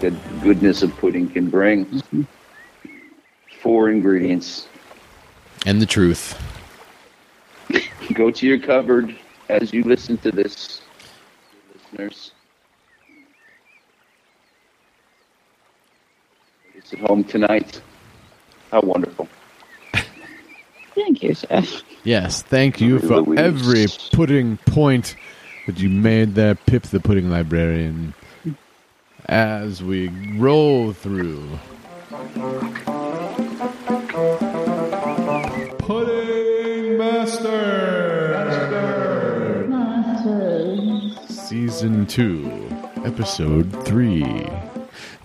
that 0.00 0.10
the 0.10 0.38
goodness 0.40 0.82
of 0.82 0.94
pudding 0.98 1.28
can 1.28 1.48
bring. 1.48 2.02
Four 3.62 3.90
ingredients. 3.90 4.68
and 5.64 5.80
the 5.80 5.86
truth. 5.86 6.38
Go 8.12 8.30
to 8.30 8.46
your 8.46 8.58
cupboard 8.58 9.16
as 9.48 9.72
you 9.72 9.82
listen 9.82 10.16
to 10.18 10.30
this, 10.30 10.82
listeners. 11.74 12.32
It's 16.74 16.92
at 16.92 16.98
home 17.00 17.24
tonight. 17.24 17.80
How 18.70 18.80
wonderful. 18.82 19.15
Thank 20.96 21.22
you, 21.22 21.34
sir. 21.34 21.62
Yes, 22.04 22.42
thank 22.42 22.80
you 22.80 22.98
for 22.98 23.20
Louise. 23.20 23.38
every 23.38 23.86
pudding 24.12 24.56
point 24.66 25.14
that 25.66 25.78
you 25.78 25.88
made 25.90 26.34
there, 26.34 26.54
Pip 26.54 26.84
the 26.84 27.00
Pudding 27.00 27.30
Librarian. 27.30 28.14
As 29.26 29.82
we 29.82 30.08
roll 30.38 30.92
through. 30.92 31.58
Pudding 35.78 36.96
Master! 36.98 38.32
Master! 39.68 41.32
Season 41.32 42.06
2, 42.06 42.68
Episode 43.04 43.84
3. 43.84 44.22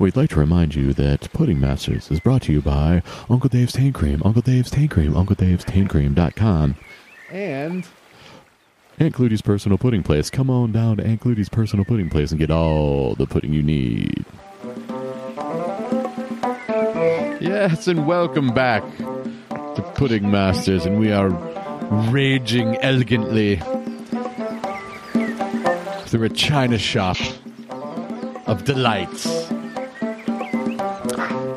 We'd 0.01 0.15
like 0.15 0.31
to 0.31 0.39
remind 0.39 0.73
you 0.73 0.93
that 0.93 1.31
Pudding 1.31 1.59
Masters 1.59 2.09
is 2.09 2.19
brought 2.19 2.41
to 2.43 2.51
you 2.51 2.59
by 2.59 3.03
Uncle 3.29 3.49
Dave's 3.49 3.73
Taint 3.73 3.93
Cream, 3.93 4.19
Uncle 4.25 4.41
Dave's 4.41 4.71
Taint 4.71 4.89
Cream, 4.89 5.15
Uncle 5.15 5.35
Dave's 5.35 5.63
Taint 5.63 5.91
Cream.com, 5.91 6.75
and 7.29 7.87
Aunt 8.97 9.13
Clutie's 9.13 9.43
Personal 9.43 9.77
Pudding 9.77 10.01
Place. 10.01 10.31
Come 10.31 10.49
on 10.49 10.71
down 10.71 10.97
to 10.97 11.05
Aunt 11.05 11.21
Clutie's 11.21 11.49
Personal 11.49 11.85
Pudding 11.85 12.09
Place 12.09 12.31
and 12.31 12.39
get 12.39 12.49
all 12.49 13.13
the 13.13 13.27
pudding 13.27 13.53
you 13.53 13.61
need. 13.61 14.25
Yes, 17.39 17.87
and 17.87 18.07
welcome 18.07 18.55
back 18.55 18.81
to 19.49 19.91
Pudding 19.93 20.31
Masters, 20.31 20.83
and 20.83 20.99
we 20.99 21.11
are 21.11 21.29
raging 22.11 22.75
elegantly 22.77 23.57
through 26.07 26.23
a 26.23 26.29
china 26.29 26.79
shop 26.79 27.17
of 28.47 28.65
delights. 28.65 29.40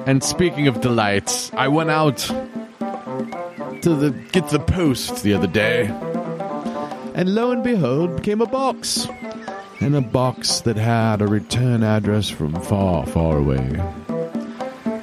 And 0.06 0.22
speaking 0.22 0.68
of 0.68 0.80
delights, 0.80 1.50
I 1.54 1.68
went 1.68 1.90
out 1.90 2.18
to 2.18 3.94
the 3.94 4.10
get 4.32 4.48
the 4.50 4.58
post 4.58 5.22
the 5.22 5.32
other 5.32 5.46
day, 5.46 5.86
and 7.14 7.34
lo 7.34 7.50
and 7.50 7.64
behold, 7.64 8.22
came 8.22 8.40
a 8.40 8.46
box, 8.46 9.06
and 9.80 9.96
a 9.96 10.02
box 10.02 10.60
that 10.60 10.76
had 10.76 11.22
a 11.22 11.26
return 11.26 11.82
address 11.82 12.28
from 12.28 12.52
far, 12.62 13.06
far 13.06 13.38
away. 13.38 13.80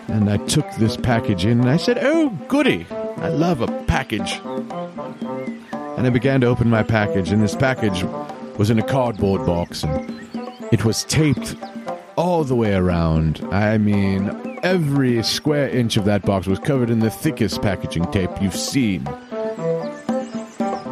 And 0.07 0.29
I 0.29 0.37
took 0.37 0.69
this 0.75 0.97
package 0.97 1.45
in, 1.45 1.61
and 1.61 1.69
I 1.69 1.77
said, 1.77 1.97
"Oh, 2.01 2.29
goody! 2.47 2.85
I 3.17 3.29
love 3.29 3.61
a 3.61 3.67
package." 3.85 4.39
And 5.97 6.05
I 6.07 6.09
began 6.09 6.41
to 6.41 6.47
open 6.47 6.69
my 6.69 6.83
package, 6.83 7.31
and 7.31 7.41
this 7.41 7.55
package 7.55 8.03
was 8.57 8.69
in 8.69 8.77
a 8.77 8.83
cardboard 8.83 9.45
box, 9.45 9.83
and 9.83 10.11
it 10.71 10.85
was 10.85 11.03
taped 11.05 11.55
all 12.15 12.43
the 12.43 12.55
way 12.55 12.73
around. 12.73 13.41
I 13.51 13.77
mean, 13.77 14.50
every 14.63 15.23
square 15.23 15.69
inch 15.69 15.97
of 15.97 16.05
that 16.05 16.23
box 16.23 16.47
was 16.47 16.59
covered 16.59 16.89
in 16.89 16.99
the 16.99 17.09
thickest 17.09 17.61
packaging 17.61 18.09
tape 18.11 18.29
you've 18.41 18.55
seen. 18.55 19.03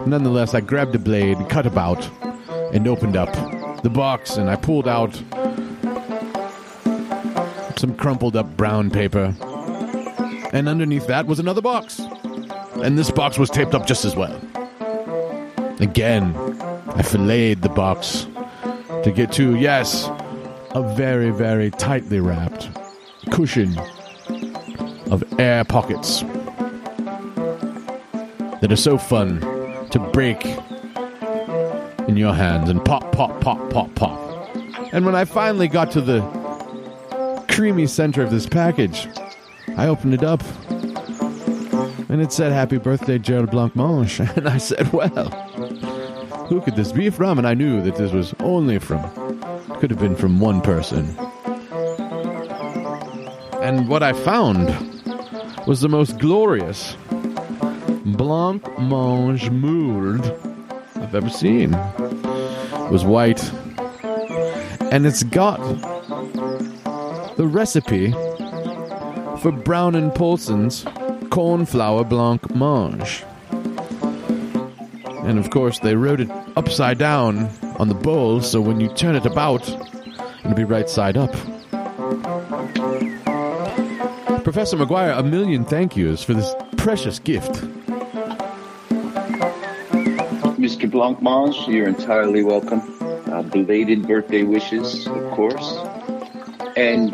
Nonetheless, 0.05 0.53
I 0.53 0.61
grabbed 0.61 0.95
a 0.95 0.99
blade, 0.99 1.37
cut 1.49 1.65
about, 1.65 2.09
and 2.73 2.87
opened 2.87 3.15
up 3.15 3.31
the 3.83 3.89
box, 3.89 4.37
and 4.37 4.49
I 4.49 4.55
pulled 4.55 4.87
out 4.87 5.15
some 7.77 7.95
crumpled 7.95 8.35
up 8.35 8.57
brown 8.57 8.89
paper. 8.89 9.35
And 10.51 10.67
underneath 10.67 11.07
that 11.07 11.27
was 11.27 11.39
another 11.39 11.61
box. 11.61 11.99
And 12.81 12.97
this 12.97 13.11
box 13.11 13.37
was 13.37 13.49
taped 13.49 13.75
up 13.75 13.85
just 13.85 14.03
as 14.03 14.15
well. 14.15 14.39
Again, 15.79 16.35
I 16.87 17.03
filleted 17.03 17.61
the 17.61 17.69
box 17.69 18.25
to 19.03 19.11
get 19.15 19.31
to, 19.33 19.55
yes, 19.55 20.09
a 20.71 20.81
very, 20.95 21.29
very 21.29 21.71
tightly 21.71 22.19
wrapped 22.19 22.69
cushion 23.39 23.79
of 25.11 25.23
air 25.39 25.63
pockets 25.63 26.23
that 28.59 28.67
are 28.69 28.75
so 28.75 28.97
fun 28.97 29.39
to 29.91 29.97
break 30.11 30.45
in 32.09 32.17
your 32.17 32.33
hands 32.33 32.69
and 32.69 32.83
pop, 32.83 33.09
pop, 33.13 33.39
pop, 33.39 33.69
pop, 33.69 33.95
pop. 33.95 34.19
And 34.91 35.05
when 35.05 35.15
I 35.15 35.23
finally 35.23 35.69
got 35.69 35.89
to 35.91 36.01
the 36.01 36.19
creamy 37.47 37.87
center 37.87 38.21
of 38.21 38.29
this 38.29 38.45
package, 38.45 39.07
I 39.77 39.87
opened 39.87 40.15
it 40.15 40.23
up 40.25 40.43
and 42.09 42.21
it 42.21 42.33
said, 42.33 42.51
Happy 42.51 42.77
birthday, 42.77 43.17
Gerald 43.19 43.51
Blancmange. 43.51 44.19
And 44.35 44.49
I 44.49 44.57
said, 44.57 44.91
Well, 44.91 45.29
who 46.49 46.59
could 46.59 46.75
this 46.75 46.91
be 46.91 47.09
from? 47.09 47.37
And 47.37 47.47
I 47.47 47.53
knew 47.53 47.81
that 47.83 47.95
this 47.95 48.11
was 48.11 48.35
only 48.41 48.79
from, 48.79 49.01
could 49.79 49.91
have 49.91 49.99
been 49.99 50.17
from 50.17 50.41
one 50.41 50.59
person. 50.59 51.15
And 53.69 53.87
what 53.87 54.01
I 54.01 54.13
found 54.13 54.67
was 55.67 55.79
the 55.79 55.89
most 55.89 56.17
glorious 56.17 56.97
blanc 58.03 58.63
mange 58.79 59.51
mould 59.51 60.25
I've 60.95 61.13
ever 61.13 61.29
seen. 61.29 61.75
It 61.75 62.91
was 62.91 63.05
white, 63.05 63.43
and 64.91 65.05
it's 65.05 65.21
got 65.21 65.59
the 67.37 67.45
recipe 67.45 68.09
for 69.39 69.51
Brown 69.51 69.93
and 69.93 70.15
Polson's 70.15 70.83
cornflower 71.29 72.05
blanc 72.05 72.55
mange. 72.55 73.23
And 75.27 75.37
of 75.37 75.51
course, 75.51 75.77
they 75.77 75.93
wrote 75.93 76.21
it 76.21 76.31
upside 76.55 76.97
down 76.97 77.51
on 77.77 77.87
the 77.87 77.93
bowl, 77.93 78.41
so 78.41 78.61
when 78.61 78.79
you 78.79 78.91
turn 78.95 79.15
it 79.15 79.27
about, 79.27 79.69
it'll 79.69 80.55
be 80.55 80.63
right 80.63 80.89
side 80.89 81.17
up. 81.17 81.35
Professor 84.51 84.77
McGuire, 84.77 85.15
a 85.15 85.21
million 85.21 85.63
thank 85.63 85.95
yous 85.95 86.23
for 86.23 86.33
this 86.33 86.55
precious 86.75 87.19
gift. 87.19 87.51
Mr. 90.57 90.89
Blancmange, 90.89 91.67
you're 91.67 91.87
entirely 91.87 92.41
welcome. 92.41 92.81
Uh, 93.31 93.43
belated 93.43 94.07
birthday 94.07 94.41
wishes, 94.41 95.05
of 95.05 95.29
course. 95.33 95.77
And 96.75 97.13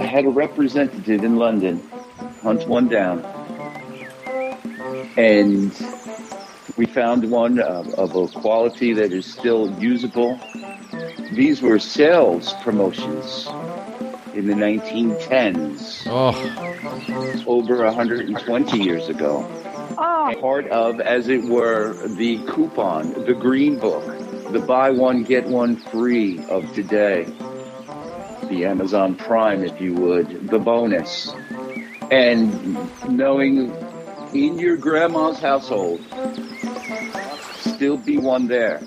I 0.00 0.06
had 0.06 0.24
a 0.24 0.30
representative 0.30 1.22
in 1.22 1.36
London 1.36 1.86
hunt 2.40 2.66
one 2.66 2.88
down. 2.88 3.22
And 5.18 5.70
we 6.78 6.86
found 6.86 7.30
one 7.30 7.58
of, 7.60 7.92
of 7.96 8.16
a 8.16 8.26
quality 8.40 8.94
that 8.94 9.12
is 9.12 9.26
still 9.26 9.70
usable. 9.78 10.40
These 11.34 11.60
were 11.60 11.78
sales 11.78 12.54
promotions 12.62 13.50
in 14.34 14.46
the 14.46 14.54
1910s, 14.54 16.04
Oh, 16.06 17.44
over 17.46 17.84
120 17.84 18.78
years 18.78 19.08
ago. 19.08 19.46
Oh, 19.98 20.34
Part 20.40 20.68
of, 20.68 21.00
as 21.00 21.28
it 21.28 21.44
were, 21.44 21.94
the 22.06 22.38
coupon, 22.46 23.12
the 23.24 23.34
green 23.34 23.78
book, 23.78 24.04
the 24.52 24.60
buy 24.60 24.90
one, 24.90 25.24
get 25.24 25.46
one 25.46 25.76
free 25.76 26.38
of 26.48 26.72
today, 26.74 27.24
the 28.48 28.64
Amazon 28.64 29.14
Prime, 29.14 29.64
if 29.64 29.80
you 29.80 29.94
would, 29.94 30.48
the 30.48 30.58
bonus. 30.58 31.32
And 32.10 32.76
knowing 33.08 33.72
in 34.32 34.58
your 34.58 34.76
grandma's 34.76 35.38
household, 35.40 36.00
still 37.60 37.96
be 37.96 38.18
one 38.18 38.46
there, 38.48 38.80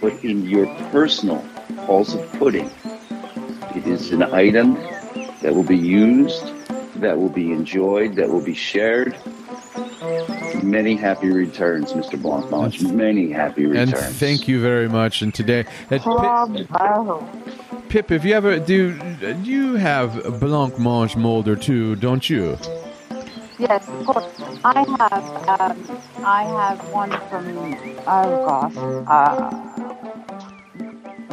but 0.00 0.12
in 0.24 0.44
your 0.46 0.66
personal 0.90 1.38
halls 1.86 2.14
of 2.14 2.32
pudding, 2.32 2.70
it 3.76 3.86
is 3.86 4.12
an 4.12 4.22
item 4.22 4.74
that 5.40 5.54
will 5.54 5.64
be 5.64 5.76
used, 5.76 6.44
that 6.96 7.18
will 7.18 7.28
be 7.28 7.52
enjoyed, 7.52 8.16
that 8.16 8.28
will 8.28 8.44
be 8.44 8.54
shared. 8.54 9.16
Many 10.62 10.96
happy 10.96 11.30
returns, 11.30 11.92
Mr. 11.92 12.20
Blancmange. 12.20 12.92
Many 12.92 13.30
happy 13.30 13.66
returns. 13.66 13.90
and 13.90 13.92
returns. 13.92 14.18
thank 14.18 14.48
you 14.48 14.60
very 14.60 14.88
much. 14.88 15.22
And 15.22 15.32
today, 15.34 15.64
uh, 15.90 16.46
Pip. 17.88 17.88
Pip, 17.88 18.10
if 18.10 18.24
you 18.24 18.34
ever 18.34 18.58
do, 18.58 18.98
you 19.42 19.74
have 19.74 20.24
a 20.24 20.30
blanc 20.30 20.78
mange 20.78 21.16
mold 21.16 21.48
or 21.48 21.56
two, 21.56 21.96
don't 21.96 22.28
you? 22.28 22.58
Yes, 23.58 23.88
of 23.88 24.06
course. 24.06 24.26
I 24.64 24.84
have, 24.98 25.60
um, 25.60 26.00
I 26.24 26.42
have 26.44 26.88
one 26.90 27.10
from, 27.28 27.44
oh 28.06 28.46
gosh, 28.46 28.76
uh, 29.08 29.72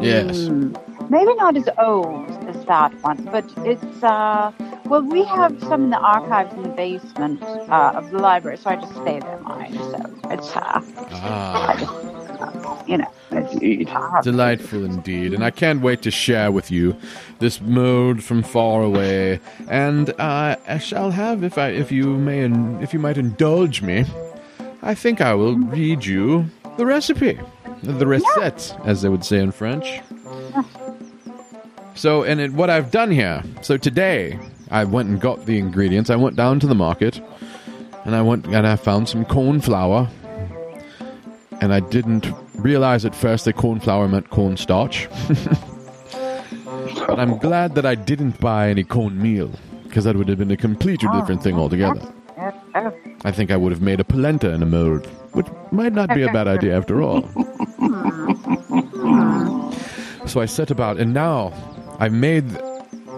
Yes. 0.02 0.48
hmm, 0.48 0.74
maybe 1.10 1.34
not 1.36 1.58
as 1.58 1.68
old 1.78 2.30
as 2.48 2.66
that 2.66 2.94
one, 3.04 3.24
but 3.32 3.46
it's, 3.66 4.04
uh, 4.04 4.52
well, 4.86 5.02
we 5.02 5.24
have 5.24 5.60
some 5.62 5.86
in 5.86 5.90
the 5.90 5.98
archives 5.98 6.54
in 6.56 6.64
the 6.64 6.70
basement 6.70 7.42
uh, 7.44 7.92
of 7.96 8.10
the 8.12 8.20
library, 8.20 8.58
so 8.58 8.70
I 8.72 8.76
just 8.78 8.94
stay 8.96 9.20
there 9.20 9.40
mine. 9.42 9.74
So 9.74 10.30
it's, 10.30 10.56
uh, 10.56 10.82
Ah, 11.12 12.86
you 12.88 12.98
know, 12.98 13.08
it's, 13.32 13.54
Indeed. 13.54 13.90
I 13.90 14.10
have- 14.12 14.24
delightful 14.24 14.86
indeed. 14.86 15.34
And 15.34 15.44
I 15.44 15.52
can't 15.52 15.82
wait 15.82 16.02
to 16.04 16.12
share 16.12 16.52
with 16.52 16.72
you 16.72 16.96
this 17.40 17.60
mode 17.62 18.24
from 18.24 18.42
far 18.44 18.82
away. 18.84 19.40
And 19.70 20.10
uh, 20.20 20.56
I 20.68 20.78
shall 20.80 21.12
have, 21.12 21.44
if 21.44 21.58
I, 21.58 21.70
if 21.70 21.92
you 21.92 22.06
may, 22.18 22.46
if 22.84 22.94
you 22.94 23.00
might 23.00 23.18
indulge 23.18 23.82
me, 23.82 24.06
I 24.82 24.96
think 24.96 25.22
I 25.22 25.34
will 25.34 25.58
read 25.58 26.06
you 26.06 26.46
the 26.78 26.86
recipe, 26.86 27.38
the 27.84 28.08
recette, 28.08 28.76
as 28.86 29.02
they 29.02 29.10
would 29.10 29.26
say 29.26 29.40
in 29.40 29.52
French. 29.52 30.00
So, 32.00 32.24
and 32.24 32.40
it, 32.40 32.54
what 32.54 32.70
I've 32.70 32.92
done 32.92 33.12
here. 33.12 33.44
So 33.62 33.76
today, 33.76 34.40
I 34.72 34.86
went 34.86 35.10
and 35.10 35.20
got 35.20 35.46
the 35.46 35.60
ingredients. 35.60 36.10
I 36.10 36.16
went 36.16 36.38
down 36.38 36.62
to 36.62 36.68
the 36.68 36.74
market, 36.74 37.22
and 38.06 38.16
I 38.16 38.22
went 38.22 38.46
and 38.46 38.66
I 38.66 38.78
found 38.78 39.10
some 39.10 39.26
corn 39.26 39.60
flour. 39.60 40.08
And 41.60 41.74
I 41.74 41.82
didn't 41.82 42.26
realize 42.56 43.04
at 43.04 43.14
first 43.14 43.44
that 43.44 43.58
corn 43.58 43.82
flour 43.82 44.08
meant 44.08 44.30
cornstarch. 44.30 45.10
but 47.06 47.20
I'm 47.20 47.38
glad 47.38 47.76
that 47.76 47.86
I 47.86 47.96
didn't 47.96 48.40
buy 48.40 48.70
any 48.70 48.86
corn 48.86 49.22
meal, 49.22 49.52
because 49.84 50.06
that 50.06 50.16
would 50.16 50.30
have 50.30 50.38
been 50.38 50.52
a 50.52 50.58
completely 50.58 51.10
different 51.12 51.44
thing 51.44 51.56
altogether. 51.56 52.02
I 53.26 53.32
think 53.32 53.52
I 53.52 53.58
would 53.58 53.74
have 53.74 53.82
made 53.82 54.00
a 54.00 54.06
polenta 54.06 54.52
in 54.52 54.64
a 54.64 54.66
mold, 54.66 55.06
which 55.34 55.48
might 55.74 55.92
not 55.92 56.16
be 56.16 56.24
a 56.24 56.32
bad 56.32 56.48
idea 56.48 56.78
after 56.78 57.02
all. 57.02 57.24
so 60.28 60.40
I 60.40 60.46
set 60.46 60.72
about, 60.72 60.98
and 60.98 61.14
now 61.14 61.52
I 62.00 62.10
made, 62.10 62.46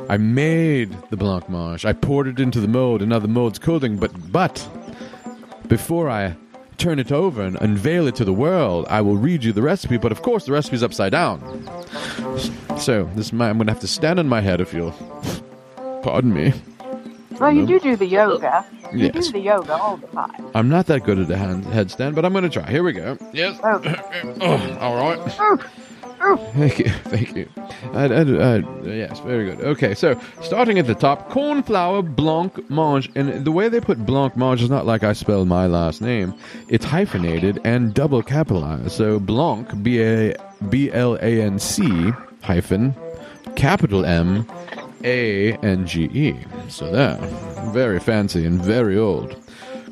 I 0.09 0.17
made 0.17 0.91
the 1.09 1.17
blancmange. 1.17 1.85
I 1.85 1.93
poured 1.93 2.27
it 2.27 2.39
into 2.39 2.59
the 2.59 2.67
mold, 2.67 3.01
and 3.01 3.09
now 3.09 3.19
the 3.19 3.27
mold's 3.27 3.59
cooling. 3.59 3.97
But 3.97 4.11
but 4.31 4.67
before 5.67 6.09
I 6.09 6.35
turn 6.77 6.97
it 6.99 7.11
over 7.11 7.43
and 7.43 7.57
unveil 7.61 8.07
it 8.07 8.15
to 8.15 8.25
the 8.25 8.33
world, 8.33 8.85
I 8.89 9.01
will 9.01 9.17
read 9.17 9.43
you 9.43 9.53
the 9.53 9.61
recipe. 9.61 9.97
But 9.97 10.11
of 10.11 10.21
course, 10.23 10.45
the 10.45 10.51
recipe's 10.51 10.81
upside 10.83 11.11
down. 11.11 11.39
So 12.79 13.03
this 13.15 13.31
might, 13.31 13.49
I'm 13.49 13.57
going 13.57 13.67
to 13.67 13.73
have 13.73 13.81
to 13.81 13.87
stand 13.87 14.17
on 14.17 14.27
my 14.27 14.41
head 14.41 14.59
if 14.61 14.73
you'll 14.73 14.91
pardon 16.01 16.33
me. 16.33 16.53
Well, 17.39 17.51
you 17.51 17.65
do 17.67 17.79
do 17.79 17.95
the 17.95 18.05
yoga. 18.07 18.65
You 18.91 19.09
Yes. 19.13 19.27
do 19.27 19.33
the 19.33 19.39
yoga 19.39 19.73
all 19.75 19.97
the 19.97 20.07
time. 20.07 20.31
I'm 20.53 20.69
not 20.69 20.87
that 20.87 21.03
good 21.05 21.17
at 21.17 21.29
a 21.31 21.37
hand, 21.37 21.63
headstand, 21.65 22.13
but 22.15 22.25
I'm 22.25 22.33
going 22.33 22.43
to 22.43 22.49
try. 22.49 22.69
Here 22.69 22.83
we 22.83 22.91
go. 22.93 23.17
Yes. 23.31 23.59
Oh. 23.63 23.81
Oh, 24.41 24.77
all 24.79 24.95
right. 24.95 25.19
Oh, 25.39 25.57
oh. 26.21 26.37
Thank 26.53 26.79
you, 26.79 26.89
thank 26.89 27.35
you. 27.35 27.49
I, 27.93 28.05
I, 28.05 28.55
I- 28.57 28.83
yes, 28.83 29.19
very 29.21 29.45
good. 29.45 29.61
Okay, 29.61 29.93
so 29.95 30.19
starting 30.41 30.77
at 30.79 30.87
the 30.87 30.95
top, 30.95 31.29
corn 31.29 31.63
flour 31.63 32.01
blanc 32.01 32.69
mange, 32.69 33.09
and 33.15 33.43
the 33.45 33.51
way 33.51 33.69
they 33.69 33.79
put 33.79 34.05
blanc 34.05 34.35
mange 34.37 34.61
is 34.61 34.69
not 34.69 34.85
like 34.85 35.03
I 35.03 35.13
spell 35.13 35.45
my 35.45 35.65
last 35.67 36.01
name. 36.01 36.33
It's 36.69 36.85
hyphenated 36.85 37.59
and 37.63 37.93
double 37.93 38.21
capitalized. 38.21 38.91
So 38.91 39.19
blanc, 39.19 39.81
b 39.83 40.01
a 40.01 40.35
b 40.69 40.91
l 40.91 41.15
a 41.21 41.41
n 41.41 41.57
c 41.59 42.11
hyphen 42.43 42.95
capital 43.55 44.05
M 44.05 44.45
A 45.03 45.53
N 45.63 45.85
G 45.87 46.03
E. 46.13 46.35
So 46.69 46.91
there, 46.91 47.17
very 47.71 47.99
fancy 47.99 48.45
and 48.45 48.61
very 48.61 48.97
old. 48.97 49.35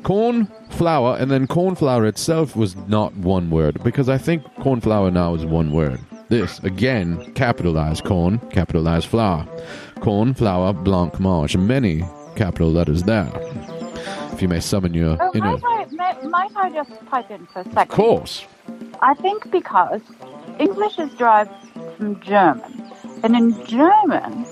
Corn 0.02 0.46
flour, 0.70 1.16
and 1.18 1.30
then 1.30 1.46
corn 1.46 1.74
flour 1.74 2.06
itself 2.06 2.56
was 2.56 2.74
not 2.88 3.14
one 3.16 3.50
word 3.50 3.82
because 3.82 4.08
I 4.08 4.16
think 4.18 4.42
corn 4.60 4.80
flour 4.80 5.10
now 5.10 5.34
is 5.34 5.44
one 5.44 5.72
word. 5.72 6.00
This 6.30 6.60
again, 6.60 7.32
capitalized 7.34 8.04
corn, 8.04 8.38
capitalized 8.50 9.08
flour, 9.08 9.44
corn 10.00 10.32
flour 10.32 10.72
blanc 10.72 11.18
mange. 11.18 11.56
Many 11.56 12.04
capital 12.36 12.70
letters 12.70 13.02
there. 13.02 13.28
If 14.32 14.40
you 14.40 14.46
may 14.46 14.60
summon 14.60 14.94
your 14.94 15.16
Oh, 15.20 15.32
inner, 15.34 15.58
might, 15.58 15.86
I, 15.98 16.26
might, 16.28 16.56
I 16.56 16.70
just 16.70 17.04
pipe 17.06 17.32
in 17.32 17.46
for 17.46 17.60
a 17.60 17.64
second? 17.64 17.78
of 17.78 17.88
course. 17.88 18.46
I 19.02 19.14
think 19.14 19.50
because 19.50 20.02
English 20.60 21.00
is 21.00 21.12
derived 21.14 21.50
from 21.96 22.20
German, 22.20 22.80
and 23.24 23.34
in 23.34 23.66
German, 23.66 24.46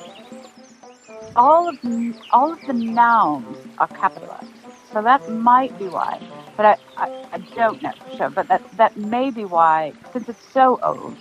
all 1.37 1.69
of 1.69 1.81
the, 1.83 2.13
all 2.33 2.53
of 2.55 2.61
the 2.67 2.73
nouns 2.73 3.57
are 3.79 3.87
capitalized. 3.87 4.51
So 4.93 5.01
that 5.03 5.31
might 5.31 5.79
be 5.79 5.87
why, 5.87 6.21
but 6.57 6.67
I, 6.67 6.77
I, 6.97 7.25
I 7.35 7.39
don't 7.55 7.81
know 7.83 7.93
for 7.93 8.17
sure. 8.17 8.31
But 8.31 8.49
that, 8.49 8.63
that 8.79 8.97
may 8.97 9.31
be 9.31 9.45
why, 9.45 9.93
since 10.13 10.29
it's 10.29 10.45
so 10.53 10.81
old, 10.83 11.17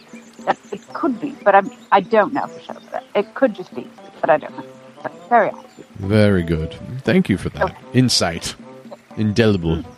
it 0.71 0.81
could 0.93 1.19
be. 1.19 1.31
But 1.43 1.55
I'm, 1.55 1.69
I 1.91 2.01
don't 2.01 2.33
know 2.33 2.47
for 2.47 2.59
sure. 2.61 2.75
But 2.91 3.03
it 3.15 3.33
could 3.35 3.53
just 3.55 3.73
be, 3.75 3.87
but 4.21 4.29
I 4.29 4.37
don't 4.37 4.55
know. 4.57 4.65
But 5.03 5.13
very 5.29 5.49
odd. 5.49 5.65
Very 5.99 6.43
good. 6.43 6.73
Thank 7.03 7.29
you 7.29 7.37
for 7.37 7.49
that 7.49 7.75
insight. 7.93 8.55
Indelible. 9.15 9.81
Hmm. 9.81 9.97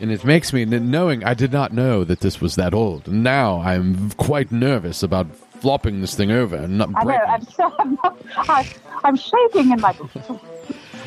And 0.00 0.10
it 0.10 0.24
makes 0.24 0.52
me 0.52 0.64
knowing 0.64 1.24
I 1.24 1.34
did 1.34 1.52
not 1.52 1.72
know 1.72 2.04
that 2.04 2.20
this 2.20 2.40
was 2.40 2.56
that 2.56 2.74
old. 2.74 3.06
Now 3.08 3.60
I'm 3.60 4.10
quite 4.12 4.50
nervous 4.50 5.02
about 5.02 5.34
flopping 5.34 6.00
this 6.00 6.14
thing 6.14 6.30
over 6.30 6.56
and 6.56 6.76
not 6.76 6.90
I 6.94 7.04
know. 7.04 7.04
breaking. 7.04 7.26
I'm 7.28 7.42
so 7.46 7.74
I'm, 7.78 7.98
not, 8.02 8.22
I, 8.36 8.68
I'm 9.04 9.16
shaking 9.16 9.70
in 9.70 9.80
my 9.80 9.92
boots. 9.92 10.14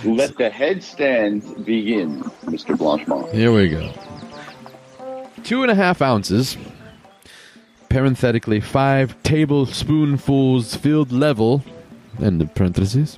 Let 0.03 0.37
the 0.37 0.49
headstand 0.49 1.65
begin, 1.65 2.21
Mr. 2.45 2.75
Blanchemont. 2.77 3.31
Here 3.33 3.51
we 3.51 3.69
go. 3.69 3.91
Two 5.43 5.63
and 5.63 5.71
a 5.71 5.75
half 5.75 6.01
ounces. 6.01 6.57
Parenthetically, 7.89 8.59
five 8.59 9.21
tablespoonfuls 9.23 10.75
filled 10.75 11.11
level. 11.11 11.63
End 12.21 12.41
of 12.41 12.53
parentheses. 12.53 13.17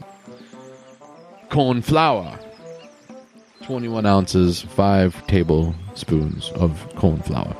Corn 1.49 1.81
flour. 1.81 2.37
21 3.63 4.05
ounces, 4.05 4.61
five 4.61 5.25
tablespoons 5.27 6.49
of 6.51 6.87
corn 6.95 7.21
flour. 7.21 7.55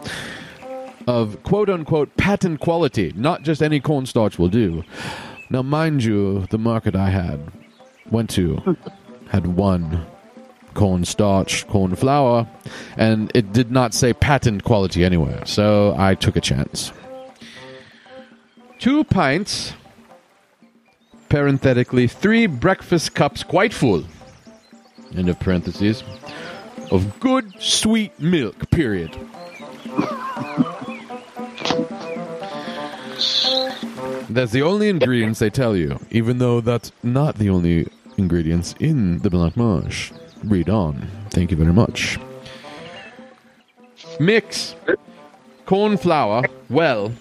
Of 1.07 1.41
quote 1.43 1.69
unquote 1.69 2.15
patent 2.17 2.59
quality. 2.59 3.13
Not 3.15 3.43
just 3.43 3.61
any 3.61 3.79
cornstarch 3.79 4.37
will 4.37 4.49
do. 4.49 4.83
Now, 5.49 5.63
mind 5.63 6.03
you, 6.03 6.45
the 6.51 6.59
market 6.59 6.95
I 6.95 7.09
had 7.09 7.39
went 8.11 8.29
to 8.31 8.77
had 9.29 9.47
one 9.47 10.05
cornstarch, 10.73 11.67
corn 11.67 11.95
flour, 11.95 12.47
and 12.97 13.31
it 13.33 13.51
did 13.51 13.71
not 13.71 13.93
say 13.93 14.13
patent 14.13 14.63
quality 14.63 15.03
anywhere, 15.03 15.45
so 15.45 15.95
I 15.97 16.15
took 16.15 16.35
a 16.35 16.41
chance. 16.41 16.91
Two 18.79 19.03
pints, 19.03 19.73
parenthetically, 21.27 22.07
three 22.07 22.47
breakfast 22.47 23.13
cups 23.13 23.43
quite 23.43 23.73
full, 23.73 24.05
end 25.17 25.27
of 25.27 25.37
parentheses, 25.37 26.01
of 26.89 27.19
good 27.19 27.53
sweet 27.61 28.17
milk, 28.21 28.69
period. 28.71 29.11
That's 34.29 34.53
the 34.53 34.61
only 34.61 34.87
ingredients 34.87 35.39
they 35.39 35.49
tell 35.49 35.75
you, 35.75 35.99
even 36.09 36.37
though 36.37 36.61
that's 36.61 36.93
not 37.03 37.35
the 37.35 37.49
only 37.49 37.85
ingredients 38.17 38.75
in 38.79 39.19
the 39.19 39.29
blancmange. 39.29 40.13
Read 40.45 40.69
on. 40.69 41.05
Thank 41.31 41.51
you 41.51 41.57
very 41.57 41.73
much. 41.73 42.17
Mix 44.21 44.75
corn 45.65 45.97
flour 45.97 46.43
well 46.69 47.11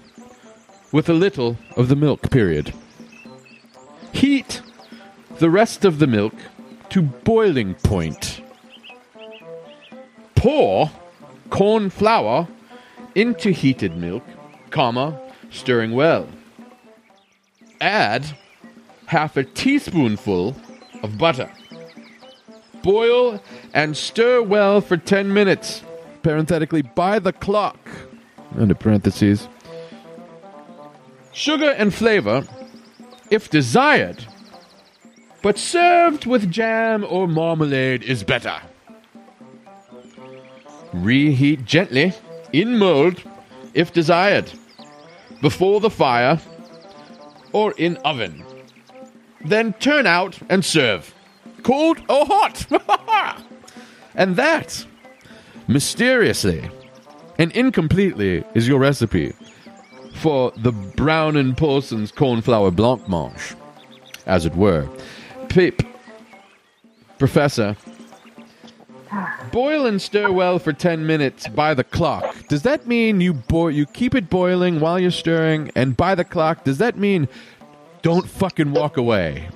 with 0.92 1.08
a 1.08 1.14
little 1.14 1.56
of 1.76 1.88
the 1.88 1.96
milk, 1.96 2.30
period. 2.30 2.74
Heat 4.12 4.62
the 5.38 5.50
rest 5.50 5.84
of 5.84 5.98
the 5.98 6.06
milk 6.06 6.34
to 6.90 7.02
boiling 7.02 7.74
point. 7.74 8.42
Pour 10.34 10.90
corn 11.50 11.90
flour 11.90 12.48
into 13.14 13.50
heated 13.50 13.96
milk, 13.96 14.22
comma, 14.70 15.20
stirring 15.50 15.92
well. 15.92 16.28
Add 17.80 18.26
half 19.06 19.36
a 19.36 19.44
teaspoonful 19.44 20.56
of 21.02 21.18
butter. 21.18 21.50
Boil 22.82 23.42
and 23.74 23.96
stir 23.96 24.42
well 24.42 24.80
for 24.80 24.96
10 24.96 25.32
minutes, 25.32 25.82
parenthetically 26.22 26.82
by 26.82 27.18
the 27.18 27.32
clock. 27.32 27.78
Under 28.56 28.74
parentheses. 28.74 29.48
Sugar 31.38 31.70
and 31.70 31.94
flavor, 31.94 32.44
if 33.30 33.48
desired, 33.48 34.26
but 35.40 35.56
served 35.56 36.26
with 36.26 36.50
jam 36.50 37.06
or 37.08 37.28
marmalade 37.28 38.02
is 38.02 38.24
better. 38.24 38.60
Reheat 40.92 41.64
gently 41.64 42.12
in 42.52 42.76
mold, 42.76 43.22
if 43.72 43.92
desired, 43.92 44.50
before 45.40 45.78
the 45.78 45.90
fire 45.90 46.40
or 47.52 47.70
in 47.78 47.98
oven. 47.98 48.44
Then 49.44 49.74
turn 49.74 50.08
out 50.08 50.40
and 50.48 50.64
serve. 50.64 51.14
Cold 51.62 52.00
or 52.08 52.26
hot. 52.26 53.44
and 54.16 54.34
that, 54.34 54.84
mysteriously 55.68 56.68
and 57.38 57.52
incompletely, 57.52 58.42
is 58.54 58.66
your 58.66 58.80
recipe 58.80 59.34
for 60.18 60.52
the 60.56 60.72
Brown 60.72 61.36
and 61.36 61.56
Polson's 61.56 62.10
cornflower 62.12 62.70
blancmange, 62.70 63.54
as 64.26 64.44
it 64.44 64.54
were. 64.54 64.88
Pip, 65.48 65.82
Professor, 67.18 67.76
boil 69.52 69.86
and 69.86 70.00
stir 70.00 70.30
well 70.30 70.58
for 70.58 70.72
10 70.72 71.06
minutes 71.06 71.48
by 71.48 71.74
the 71.74 71.84
clock. 71.84 72.36
Does 72.48 72.62
that 72.62 72.86
mean 72.86 73.20
you 73.20 73.32
boil 73.34 73.70
you 73.70 73.86
keep 73.86 74.14
it 74.14 74.28
boiling 74.30 74.80
while 74.80 74.98
you're 75.00 75.10
stirring 75.10 75.70
and 75.74 75.96
by 75.96 76.14
the 76.14 76.24
clock 76.24 76.64
does 76.64 76.78
that 76.78 76.96
mean 76.98 77.26
don't 78.02 78.28
fucking 78.28 78.72
walk 78.72 78.96
away? 78.96 79.48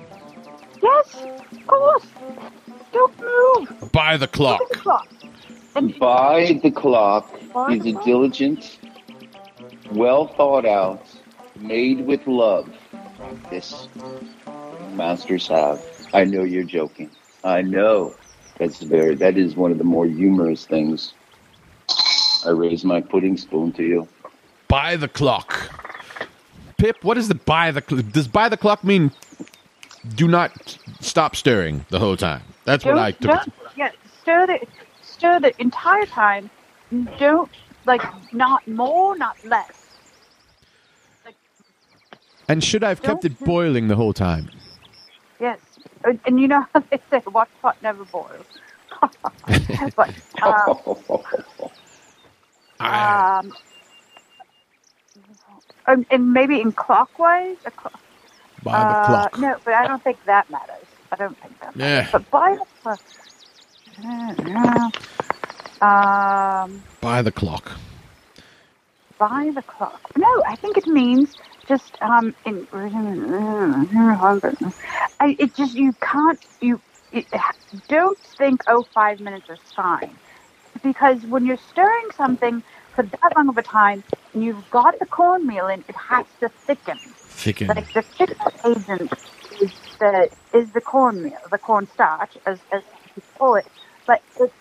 Yes, 0.81 1.15
of 1.51 1.67
course. 1.67 2.05
Don't 2.91 3.19
move. 3.19 3.91
By 3.91 4.17
the 4.17 4.27
clock. 4.27 4.59
Look 4.59 4.71
at 4.71 4.77
the 4.77 4.81
clock. 4.83 5.07
And 5.75 5.97
By 5.99 6.59
the 6.61 6.69
clock 6.71 7.33
By 7.53 7.73
is 7.73 7.83
the 7.83 7.89
a 7.89 7.93
clock? 7.93 8.05
diligent, 8.05 8.79
well 9.91 10.27
thought 10.27 10.65
out, 10.65 11.05
made 11.59 12.05
with 12.05 12.25
love 12.27 12.69
This 13.49 13.87
masters 14.93 15.47
have. 15.47 15.81
I 16.13 16.25
know 16.25 16.43
you're 16.43 16.63
joking. 16.63 17.09
I 17.43 17.61
know. 17.61 18.15
That's 18.57 18.81
very 18.81 19.15
that 19.15 19.37
is 19.37 19.55
one 19.55 19.71
of 19.71 19.77
the 19.77 19.83
more 19.83 20.05
humorous 20.05 20.65
things. 20.65 21.13
I 22.45 22.49
raise 22.49 22.83
my 22.83 23.01
pudding 23.01 23.37
spoon 23.37 23.71
to 23.73 23.83
you. 23.83 24.07
By 24.67 24.95
the 24.95 25.07
clock. 25.07 25.71
Pip, 26.77 27.03
what 27.03 27.17
is 27.17 27.27
the 27.27 27.35
by 27.35 27.71
the 27.71 27.81
cl- 27.87 28.01
does 28.01 28.27
by 28.27 28.49
the 28.49 28.57
clock 28.57 28.83
mean 28.83 29.11
do 30.15 30.27
not 30.27 30.77
stop 30.99 31.35
stirring 31.35 31.85
the 31.89 31.99
whole 31.99 32.17
time? 32.17 32.43
That's 32.65 32.85
what 32.85 32.95
don't, 32.95 32.99
I 32.99 33.11
took. 33.11 33.31
don't 33.31 33.53
yeah, 33.75 33.91
stir 34.21 34.47
the 34.47 34.59
stir 35.01 35.39
the 35.39 35.59
entire 35.61 36.05
time. 36.05 36.49
Don't 37.17 37.49
like 37.85 38.03
not 38.33 38.67
more, 38.67 39.17
not 39.17 39.37
less. 39.45 39.71
Like 41.25 41.35
And 42.47 42.63
should 42.63 42.83
I 42.83 42.89
have 42.89 43.01
kept 43.01 43.25
it 43.25 43.39
boiling 43.43 43.87
the 43.87 43.95
whole 43.95 44.13
time? 44.13 44.49
yes, 45.39 45.59
and, 46.03 46.19
and 46.25 46.39
you 46.39 46.47
know 46.47 46.65
how 46.73 46.83
they 46.89 46.99
say, 47.09 47.19
"What 47.25 47.49
pot 47.61 47.77
never 47.81 48.05
boils." 48.05 48.45
but 49.95 50.09
uh, 50.41 50.73
um, 52.79 53.53
and, 55.87 56.05
and 56.09 56.33
maybe 56.33 56.61
in 56.61 56.71
clockwise. 56.71 57.57
By 58.63 58.71
the 58.71 58.77
uh, 58.79 59.05
clock. 59.05 59.39
No, 59.39 59.57
but 59.65 59.73
I 59.73 59.87
don't 59.87 60.03
think 60.03 60.23
that 60.25 60.49
matters. 60.49 60.85
I 61.11 61.15
don't 61.17 61.37
think 61.37 61.59
that. 61.59 61.75
Matters. 61.75 62.05
Yeah. 62.05 62.09
But 62.11 62.31
by 62.31 62.57
the 62.57 62.65
clock. 62.81 62.99
Um, 65.83 66.81
By 67.01 67.21
the 67.21 67.31
clock. 67.31 67.65
by 69.17 69.51
the 69.53 69.61
clock. 69.61 70.01
No, 70.17 70.43
I 70.47 70.55
think 70.55 70.77
it 70.77 70.87
means 70.87 71.35
just 71.67 71.93
um 72.01 72.33
in. 72.45 72.67
I, 75.19 75.35
it 75.39 75.53
just 75.55 75.75
you 75.75 75.93
can't 76.01 76.39
you 76.61 76.81
it, 77.11 77.25
don't 77.87 78.17
think 78.39 78.63
oh 78.67 78.83
five 78.93 79.19
minutes 79.19 79.49
is 79.49 79.59
fine 79.75 80.15
because 80.83 81.19
when 81.25 81.45
you're 81.45 81.63
stirring 81.71 82.07
something 82.15 82.63
for 82.95 83.03
that 83.03 83.33
long 83.35 83.49
of 83.49 83.57
a 83.57 83.63
time 83.63 84.03
and 84.33 84.43
you've 84.43 84.69
got 84.71 84.97
the 84.99 85.05
cornmeal 85.05 85.67
in, 85.67 85.83
it 85.87 85.95
has 85.95 86.25
to 86.39 86.49
thicken. 86.49 86.97
Thicken. 87.43 87.67
Like 87.67 87.91
the 87.93 88.01
thickening 88.01 88.37
agent 88.65 89.13
is 89.61 89.71
the 89.99 90.29
is 90.53 90.71
the 90.71 90.81
cornmeal, 90.81 91.39
the 91.51 91.57
cornstarch, 91.57 92.37
as 92.45 92.59
as 92.71 92.83
you 93.15 93.21
call 93.37 93.55
it. 93.55 93.67
But 94.05 94.21
it's 94.39 94.53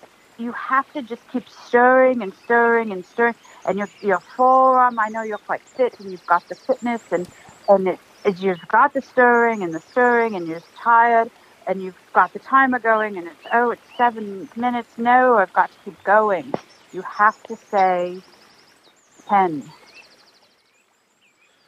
you 0.43 0.53
have 0.53 0.93
to 0.95 1.03
just 1.03 1.23
keep 1.33 1.49
stirring 1.49 2.23
and 2.23 2.35
stirring 2.45 2.93
and 2.93 3.05
stirring. 3.07 3.35
And 3.67 3.79
your 3.79 3.89
your 4.03 4.21
forearm, 4.21 4.99
I 4.99 5.09
know 5.09 5.23
you're 5.23 5.39
quite 5.39 5.63
fit 5.63 5.99
and 6.01 6.11
you've 6.11 6.27
got 6.27 6.49
the 6.49 6.57
fitness 6.57 7.03
and 7.13 7.29
and 7.69 7.89
it, 7.89 8.01
it 8.25 8.41
you've 8.41 8.67
got 8.69 8.95
the 8.95 9.03
stirring 9.03 9.63
and 9.63 9.75
the 9.75 9.81
stirring 9.81 10.37
and 10.37 10.49
you're 10.49 10.63
tired 10.77 11.31
and 11.67 11.83
you've 11.83 11.99
got 12.13 12.33
the 12.33 12.41
timer 12.41 12.81
going 12.81 13.17
and 13.19 13.29
it's 13.29 13.47
oh 13.53 13.71
it's 13.71 13.83
seven 13.97 14.49
minutes. 14.57 14.99
No, 14.99 15.37
I've 15.37 15.53
got 15.53 15.71
to 15.73 15.79
keep 15.85 16.03
going. 16.05 16.53
You 16.93 17.03
have 17.03 17.43
to 17.45 17.57
say 17.57 18.23
ten. 19.29 19.65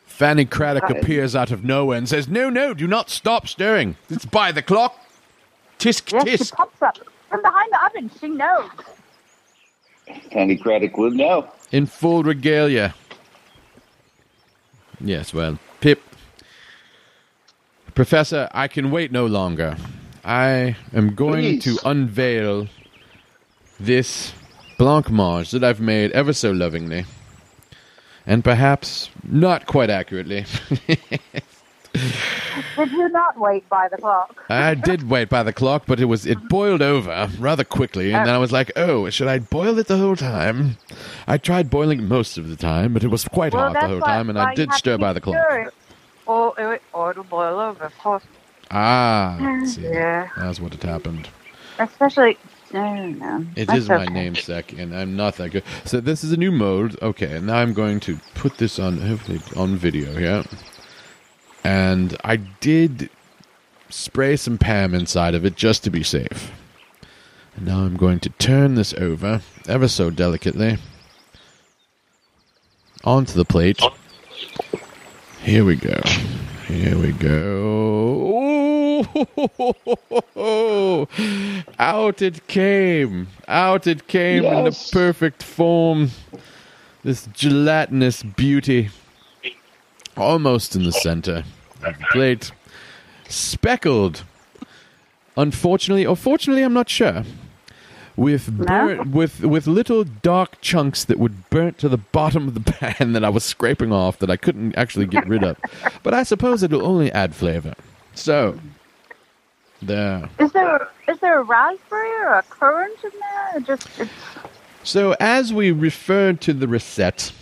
Fanny 0.07 0.47
Cradock 0.47 0.83
Right. 0.83 0.91
appears 0.91 1.35
out 1.37 1.51
of 1.51 1.65
nowhere 1.65 1.99
and 1.99 2.09
says, 2.09 2.29
No, 2.29 2.51
no, 2.51 2.75
do 2.75 2.87
not 2.87 3.11
stop 3.11 3.49
stirring. 3.49 3.97
It's 4.11 4.25
by 4.27 4.53
the 4.53 4.63
clock. 4.63 4.97
Tisk, 5.79 6.13
Yes, 6.13 6.29
she 6.39 6.45
tisk. 6.45 6.53
pops 6.53 6.83
up 6.83 6.97
from 7.35 7.43
behind 7.43 7.73
the 7.73 7.85
oven. 7.87 8.11
She 8.21 8.29
knows. 8.29 8.71
Fanny 10.33 10.57
Cradock 10.57 10.97
would 10.97 11.15
know. 11.15 11.49
In 11.73 11.87
full 11.87 12.23
regalia. 12.23 12.95
Yes, 15.01 15.35
well, 15.35 15.59
Pip. 15.81 16.01
Professor, 17.95 18.49
I 18.53 18.69
can 18.69 18.93
wait 18.93 19.11
no 19.11 19.27
longer. 19.27 19.77
I 20.25 20.77
am 20.93 21.15
going 21.15 21.61
Please. 21.61 21.65
to 21.65 21.89
unveil 21.89 22.69
this 23.81 24.33
blancmange 24.79 25.51
that 25.51 25.65
I've 25.65 25.81
made 25.81 26.13
ever 26.13 26.33
so 26.33 26.53
lovingly. 26.53 27.05
And 28.27 28.45
perhaps 28.45 29.11
not 29.25 29.67
quite 29.67 29.91
accurately. 29.91 30.47
Did 32.77 32.91
you 32.93 33.09
not 33.09 33.39
wait 33.39 33.69
by 33.69 33.89
the 33.89 33.97
clock? 33.99 34.45
I 34.49 34.75
did 34.75 35.09
wait 35.15 35.29
by 35.29 35.43
the 35.43 35.53
clock, 35.53 35.85
but 35.87 36.01
it 36.01 36.07
was 36.07 36.27
it 36.27 36.49
boiled 36.49 36.83
over 36.83 37.29
rather 37.39 37.65
quickly, 37.65 38.13
and 38.13 38.27
then 38.27 38.35
I 38.35 38.39
was 38.39 38.53
like, 38.53 38.73
"Oh, 38.77 39.09
should 39.11 39.29
I 39.29 39.39
boil 39.39 39.79
it 39.79 39.87
the 39.87 39.99
whole 39.99 40.17
time?" 40.17 40.77
I 41.27 41.39
tried 41.39 41.71
boiling 41.71 42.09
most 42.09 42.39
of 42.39 42.49
the 42.49 42.57
time, 42.57 42.93
but 42.95 43.05
it 43.05 43.09
was 43.09 43.25
quite 43.27 43.53
Well, 43.55 43.73
hot 43.73 43.81
the 43.81 43.89
whole 43.89 44.01
time, 44.01 44.29
and 44.29 44.39
I 44.39 44.55
did 44.55 44.73
stir 44.73 44.99
by 44.99 45.13
the 45.13 45.21
clock. 45.21 45.37
stirring. 45.47 45.69
Or, 46.27 46.59
or, 46.59 46.81
or 46.93 47.11
it'll 47.11 47.25
boil 47.25 47.61
over, 47.61 47.85
of 47.85 47.99
course. 47.99 48.23
Ah, 48.71 49.61
see. 49.67 49.83
Yeah. 49.83 50.29
that's 50.37 50.59
what 50.61 50.73
had 50.73 50.83
happened. 50.83 51.29
Especially, 51.79 52.39
no, 52.73 53.07
no. 53.09 53.47
It 53.57 53.67
That's 53.67 53.81
is 53.81 53.89
my 53.89 54.05
okay. 54.05 54.13
namesake, 54.15 54.73
and 54.79 54.95
I'm 54.95 55.17
not 55.17 55.37
that 55.37 55.51
good. 55.51 55.65
So 55.85 56.01
this 56.01 56.25
is 56.25 56.33
a 56.33 56.37
new 56.37 56.51
mode. 56.53 56.97
Okay, 57.03 57.37
and 57.37 57.47
now 57.49 57.57
I'm 57.57 57.73
going 57.75 58.01
to 58.01 58.19
put 58.35 58.59
this 58.59 58.79
on 58.79 58.99
hopefully 58.99 59.41
on 59.57 59.77
video 59.77 60.15
here. 60.15 60.45
And 61.65 62.17
I 62.23 62.37
did 62.37 63.09
spray 63.89 64.37
some 64.37 64.59
Pam 64.59 64.95
inside 64.95 65.35
of 65.35 65.45
it 65.45 65.57
just 65.57 65.83
to 65.85 65.91
be 65.91 66.03
safe. 66.03 66.53
And 67.57 67.67
now 67.67 67.81
I'm 67.81 67.97
going 67.97 68.21
to 68.21 68.29
turn 68.31 68.75
this 68.75 68.93
over 68.95 69.41
ever 69.67 69.89
so 69.89 70.11
delicately 70.11 70.79
onto 73.05 73.33
the 73.35 73.45
plate. 73.45 73.81
Here 75.43 75.65
we 75.65 75.77
go. 75.77 76.01
Here 76.67 76.99
we 76.99 77.13
go. 77.13 78.35
Oh, 80.37 81.09
out 81.79 82.23
it 82.23 82.47
came. 82.47 83.29
Out 83.47 83.87
it 83.87 84.09
came 84.09 84.45
in 84.45 84.65
the 84.65 84.89
perfect 84.93 85.43
form. 85.43 86.11
This 87.03 87.29
gelatinous 87.33 88.23
beauty. 88.23 88.91
Almost 90.17 90.77
in 90.77 90.85
the 90.85 90.93
center 90.93 91.45
plate. 92.11 92.53
Speckled. 93.29 94.25
Unfortunately, 95.37 96.07
or 96.07 96.17
fortunately, 96.17 96.63
I'm 96.63 96.73
not 96.75 96.89
sure. 96.89 97.25
With 98.17 98.57
burnt, 98.57 99.09
with 99.11 99.41
with 99.45 99.67
little 99.67 100.05
dark 100.05 100.61
chunks 100.61 101.03
that 101.05 101.19
would 101.19 101.51
burnt 101.51 101.79
to 101.79 101.89
the 101.89 101.97
bottom 101.97 102.47
of 102.47 102.55
the 102.55 102.73
pan 102.73 103.13
that 103.13 103.25
I 103.25 103.29
was 103.29 103.43
scraping 103.43 103.93
off 103.93 104.19
that 104.21 104.31
I 104.31 104.37
couldn't 104.37 104.77
actually 104.77 105.07
get 105.07 105.27
rid 105.27 105.43
of. 105.43 105.57
But 106.05 106.15
I 106.15 106.23
suppose 106.23 106.63
it'll 106.63 106.87
only 106.87 107.11
add 107.11 107.35
flavor. 107.35 107.75
So, 108.15 108.59
there. 109.83 110.29
Is 110.39 110.53
there 110.53 110.89
is 111.09 111.19
there 111.19 111.41
a 111.41 111.43
raspberry 111.43 112.11
or 112.21 112.35
a 112.39 112.43
currant 112.43 112.97
in 113.03 113.11
there? 113.21 113.61
Just 113.63 113.89
it's, 113.99 114.13
So, 114.85 115.17
as 115.19 115.53
we 115.53 115.73
referred 115.73 116.41
to 116.43 116.53
the 116.53 116.69
reset, 116.69 117.33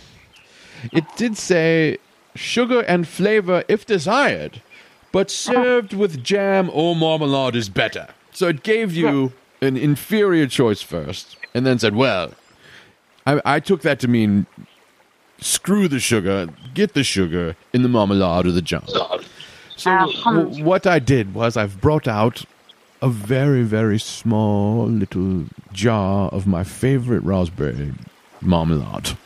it 0.91 1.05
did 1.15 1.37
say 1.37 1.99
sugar 2.35 2.81
and 2.81 3.07
flavor 3.07 3.63
if 3.67 3.85
desired, 3.85 4.61
but 5.11 5.29
served 5.29 5.93
with 5.93 6.23
jam 6.23 6.69
or 6.73 6.95
marmalade 6.95 7.55
is 7.55 7.69
better. 7.69 8.07
So, 8.31 8.47
it 8.47 8.63
gave 8.63 8.93
you 8.93 9.33
an 9.61 9.77
inferior 9.77 10.47
choice 10.47 10.81
first, 10.81 11.37
and 11.53 11.65
then 11.65 11.79
said, 11.79 11.95
well, 11.95 12.31
I, 13.25 13.41
I 13.45 13.59
took 13.59 13.81
that 13.83 13.99
to 14.01 14.07
mean 14.07 14.45
screw 15.39 15.87
the 15.87 15.99
sugar, 15.99 16.47
get 16.73 16.93
the 16.93 17.03
sugar 17.03 17.55
in 17.73 17.81
the 17.83 17.89
marmalade 17.89 18.45
or 18.45 18.51
the 18.51 18.61
jam. 18.61 18.83
So, 18.87 19.21
Ah, 19.85 20.05
w- 20.25 20.63
what 20.63 20.85
I 20.87 20.99
did 20.99 21.33
was 21.33 21.57
I've 21.57 21.81
brought 21.81 22.07
out 22.07 22.45
a 23.01 23.09
very, 23.09 23.63
very 23.63 23.99
small 23.99 24.85
little 24.87 25.45
jar 25.73 26.29
of 26.29 26.45
my 26.47 26.63
favorite 26.63 27.23
raspberry 27.23 27.91
marmalade. 28.41 29.17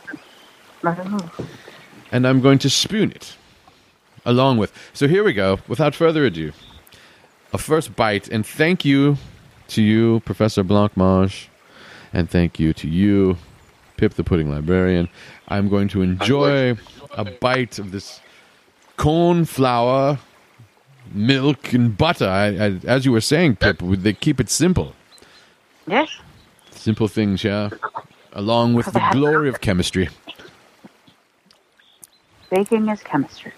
And 2.12 2.28
I'm 2.28 2.42
going 2.42 2.60
to 2.60 2.70
spoon 2.70 3.12
it 3.12 3.36
along 4.26 4.58
with. 4.58 4.74
So 4.94 5.08
here 5.08 5.24
we 5.24 5.34
go. 5.34 5.60
Without 5.68 5.96
further 5.96 6.26
ado, 6.26 6.52
a 7.54 7.58
first 7.58 7.96
bite. 7.96 8.28
And 8.30 8.46
thank 8.46 8.86
you 8.86 9.18
to 9.70 9.82
you, 9.82 10.22
Professor 10.22 10.64
Blancmange. 10.64 11.48
And 12.14 12.30
thank 12.30 12.60
you 12.60 12.74
to 12.74 12.88
you, 12.88 13.38
Pip 13.98 14.14
the 14.14 14.24
Pudding 14.24 14.50
Librarian. 14.50 15.10
I'm 15.50 15.70
going 15.70 15.88
to 15.90 16.02
enjoy 16.02 16.78
a 17.12 17.26
bite 17.26 17.80
of 17.80 17.92
this 17.92 18.22
corn 18.96 19.46
flour, 19.46 20.20
milk, 21.14 21.74
and 21.74 21.98
butter. 21.98 22.28
I, 22.28 22.46
I, 22.48 22.80
as 22.86 23.06
you 23.06 23.12
were 23.12 23.22
saying, 23.22 23.58
Pip, 23.58 23.80
they 23.80 24.14
keep 24.14 24.40
it 24.40 24.50
simple. 24.50 24.94
yes. 25.86 26.10
Simple 26.72 27.08
things, 27.08 27.44
yeah. 27.44 27.70
Along 28.34 28.74
with 28.74 28.86
the 28.94 29.06
glory 29.12 29.50
of 29.50 29.60
chemistry. 29.62 30.10
Baking 32.50 32.90
is 32.90 33.02
chemistry. 33.04 33.52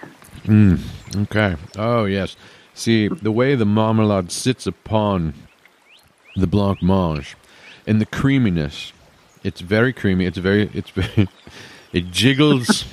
Okay. 1.16 1.56
Oh, 1.78 2.06
yes. 2.06 2.36
See, 2.74 3.08
the 3.08 3.32
way 3.32 3.56
the 3.56 3.66
marmalade 3.66 4.32
sits 4.32 4.66
upon 4.66 5.34
the 6.36 6.48
blancmange 6.48 7.36
and 7.86 8.00
the 8.02 8.06
creaminess, 8.06 8.94
it's 9.44 9.62
very 9.62 9.94
creamy. 9.94 10.26
It's 10.26 10.38
very, 10.38 10.70
it's 10.74 10.90
very, 10.90 11.28
it 11.94 12.12
jiggles. 12.12 12.86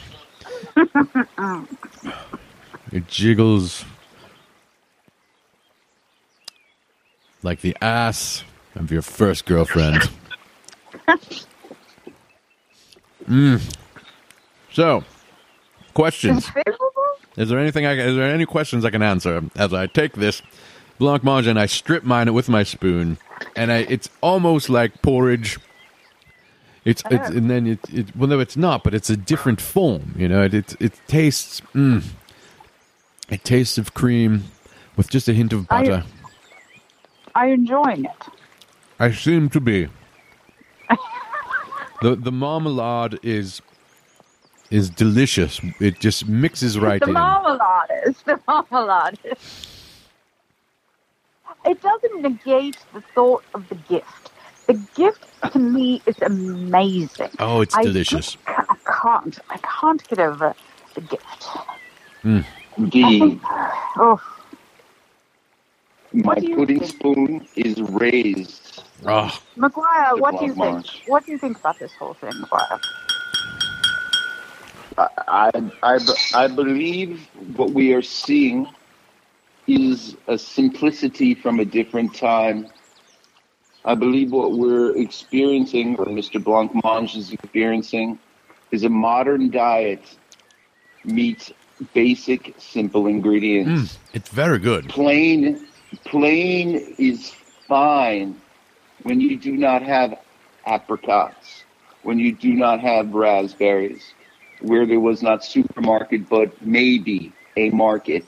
it 2.93 3.07
jiggles 3.09 3.85
like 7.43 7.61
the 7.61 7.77
ass 7.81 8.45
of 8.75 8.91
your 8.91 9.03
first 9.03 9.45
girlfriend. 9.47 10.11
mm. 13.29 13.77
So, 14.73 15.05
questions. 15.97 16.51
Is 17.37 17.49
there 17.49 17.59
anything 17.59 17.87
I 17.87 17.95
is 17.95 18.17
there 18.17 18.33
any 18.33 18.47
questions 18.47 18.85
I 18.85 18.91
can 18.91 19.03
answer 19.03 19.43
as 19.57 19.73
I 19.73 19.87
take 19.87 20.13
this 20.13 20.43
blancmange 21.01 21.47
and 21.47 21.59
I 21.59 21.67
strip 21.67 22.05
mine 22.05 22.29
it 22.29 22.35
with 22.35 22.49
my 22.49 22.63
spoon 22.63 23.19
and 23.57 23.73
I 23.73 23.79
it's 23.95 24.09
almost 24.21 24.69
like 24.69 25.03
porridge. 25.03 25.59
It's, 26.85 27.03
it's 27.11 27.31
and 27.31 27.51
then 27.51 27.67
it, 27.67 27.81
it 27.93 28.15
well 28.15 28.29
no 28.29 28.39
it's 28.41 28.57
not 28.57 28.85
but 28.85 28.95
it's 28.95 29.11
a 29.11 29.17
different 29.17 29.61
form 29.61 30.15
you 30.17 30.29
know 30.29 30.43
it 30.43 30.55
it, 30.55 30.77
it 30.81 30.93
tastes 31.09 31.63
mm, 31.75 32.05
it 33.29 33.43
tastes 33.43 33.77
of 33.79 33.95
cream 33.95 34.45
with 34.97 35.09
just 35.11 35.29
a 35.29 35.33
hint 35.33 35.53
of 35.53 35.67
butter. 35.67 36.05
Are 37.35 37.49
you 37.49 37.55
enjoying 37.55 38.05
it? 38.05 38.23
I 38.99 39.13
seem 39.13 39.49
to 39.51 39.61
be. 39.61 39.89
the 42.03 42.17
the 42.17 42.33
marmalade 42.33 43.19
is 43.23 43.61
is 44.71 44.91
delicious. 44.91 45.61
It 45.81 46.01
just 46.01 46.27
mixes 46.29 46.79
right 46.79 47.01
the 47.01 47.09
in. 47.09 47.13
marmalade 47.15 47.91
is 48.07 48.21
the 48.23 48.41
marmalade. 48.47 49.19
It 51.65 51.83
doesn't 51.83 52.23
negate 52.23 52.77
the 52.95 53.01
thought 53.15 53.45
of 53.55 53.69
the 53.69 53.75
gift. 53.75 54.31
The 54.67 54.75
gift 54.95 55.25
to 55.53 55.59
me 55.59 56.03
is 56.07 56.17
amazing. 56.23 57.31
oh, 57.39 57.61
it's 57.61 57.77
I 57.77 57.83
delicious. 57.83 58.33
just 58.35 58.39
I 58.47 58.77
can't. 59.03 59.39
I 59.51 59.59
can't 59.59 60.07
get 60.09 60.19
over 60.19 60.55
the 60.95 61.01
gift. 61.03 61.47
Mm. 62.25 62.45
Indeed, 62.77 63.41
Oh, 63.97 64.21
my 66.13 66.35
pudding 66.35 66.81
think? 66.81 66.85
spoon 66.93 67.49
is 67.57 67.81
raised. 67.81 68.83
Oh, 69.07 69.39
McGuire, 69.57 70.19
what 70.21 70.39
do 70.39 70.47
you 70.47 70.55
think? 70.55 70.79
blancmange. 70.85 71.09
What 71.09 71.27
do 71.27 71.33
you 71.33 71.39
think 71.39 71.59
about 71.59 71.79
this 71.79 71.93
whole 71.99 72.15
thing, 72.15 72.33
McGuire? 72.33 72.81
I, 74.99 75.71
I, 75.83 75.99
I, 76.35 76.47
believe 76.49 77.29
what 77.57 77.73
we 77.73 77.93
are 77.93 78.03
seeing 78.03 78.67
is 79.67 80.17
a 80.27 80.39
simplicity 80.39 81.35
from 81.35 81.61
a 81.61 81.65
different 81.65 82.15
time. 82.15 82.69
I 83.85 83.95
believe 83.95 84.33
what 84.33 84.53
we're 84.53 84.97
experiencing, 84.97 85.97
what 85.97 86.09
Mr. 86.09 86.43
Blancmange 86.43 87.17
is 87.17 87.33
experiencing, 87.33 88.19
is 88.71 88.85
a 88.85 88.89
modern 88.89 89.51
diet 89.51 90.03
meets 91.05 91.53
basic, 91.93 92.55
simple 92.59 93.07
ingredients. 93.07 93.95
mm, 93.95 93.99
it's 94.15 94.31
very 94.31 94.59
good. 94.59 94.89
Plain, 94.89 95.67
plain 96.05 96.95
is 96.99 97.33
fine 97.69 98.41
when 99.03 99.21
you 99.21 99.37
do 99.37 99.53
not 99.53 99.83
have 99.83 100.19
apricots, 100.65 101.65
when 102.03 102.19
you 102.19 102.33
do 102.33 102.55
not 102.55 102.81
have 102.81 103.13
raspberries, 103.15 104.03
where 104.61 104.87
there 104.87 105.01
was 105.01 105.23
not 105.23 105.45
supermarket, 105.45 106.29
but 106.29 106.61
maybe 106.65 107.33
a 107.57 107.71
market. 107.71 108.25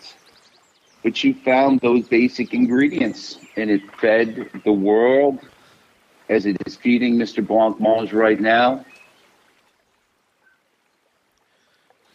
But 1.03 1.23
you 1.25 1.35
found 1.35 1.81
those 1.81 2.09
basic 2.09 2.55
ingredients, 2.55 3.39
and 3.57 3.71
it 3.71 3.83
fed 3.97 4.51
the 4.65 4.73
world 4.73 5.39
as 6.29 6.47
it 6.47 6.57
is 6.67 6.77
feeding 6.77 7.17
Mr. 7.17 7.45
Blancmange 7.45 8.13
right 8.13 8.41
now. 8.41 8.85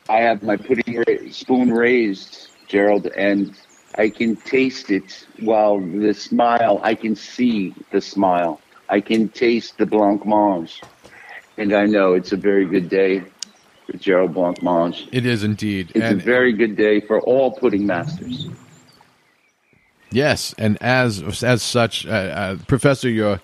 I 0.10 0.20
have 0.20 0.44
my 0.44 0.58
pudding 0.58 0.98
ra- 0.98 1.32
spoon 1.32 1.72
raised, 1.72 2.50
Gerald, 2.68 3.08
and 3.08 3.56
I 3.96 4.10
can 4.10 4.36
taste 4.36 4.92
it 4.92 5.28
while 5.40 5.80
the 5.80 6.14
smile, 6.14 6.80
I 6.84 6.96
can 6.96 7.16
see 7.16 7.74
the 7.92 8.02
smile. 8.02 8.60
I 8.90 9.00
can 9.02 9.30
taste 9.30 9.78
the 9.78 9.86
blancmange. 9.86 10.82
And 11.58 11.74
I 11.74 11.86
know 11.86 12.14
it's 12.14 12.32
a 12.32 12.38
very 12.38 12.66
good 12.66 12.90
day 12.90 13.24
Gerald 14.00 14.34
Blancmange. 14.34 15.08
It 15.12 15.26
is 15.26 15.44
indeed. 15.44 15.92
It's 15.94 16.04
and 16.04 16.22
a 16.22 16.24
very 16.24 16.54
good 16.54 16.76
day 16.76 17.00
for 17.00 17.22
all 17.22 17.52
pudding 17.52 17.86
masters. 17.86 18.48
yes, 20.12 20.54
and 20.58 20.78
as 20.82 21.44
as 21.44 21.62
such, 21.62 22.06
uh, 22.06 22.10
uh, 22.10 22.58
Professor, 22.68 23.10
your 23.10 23.42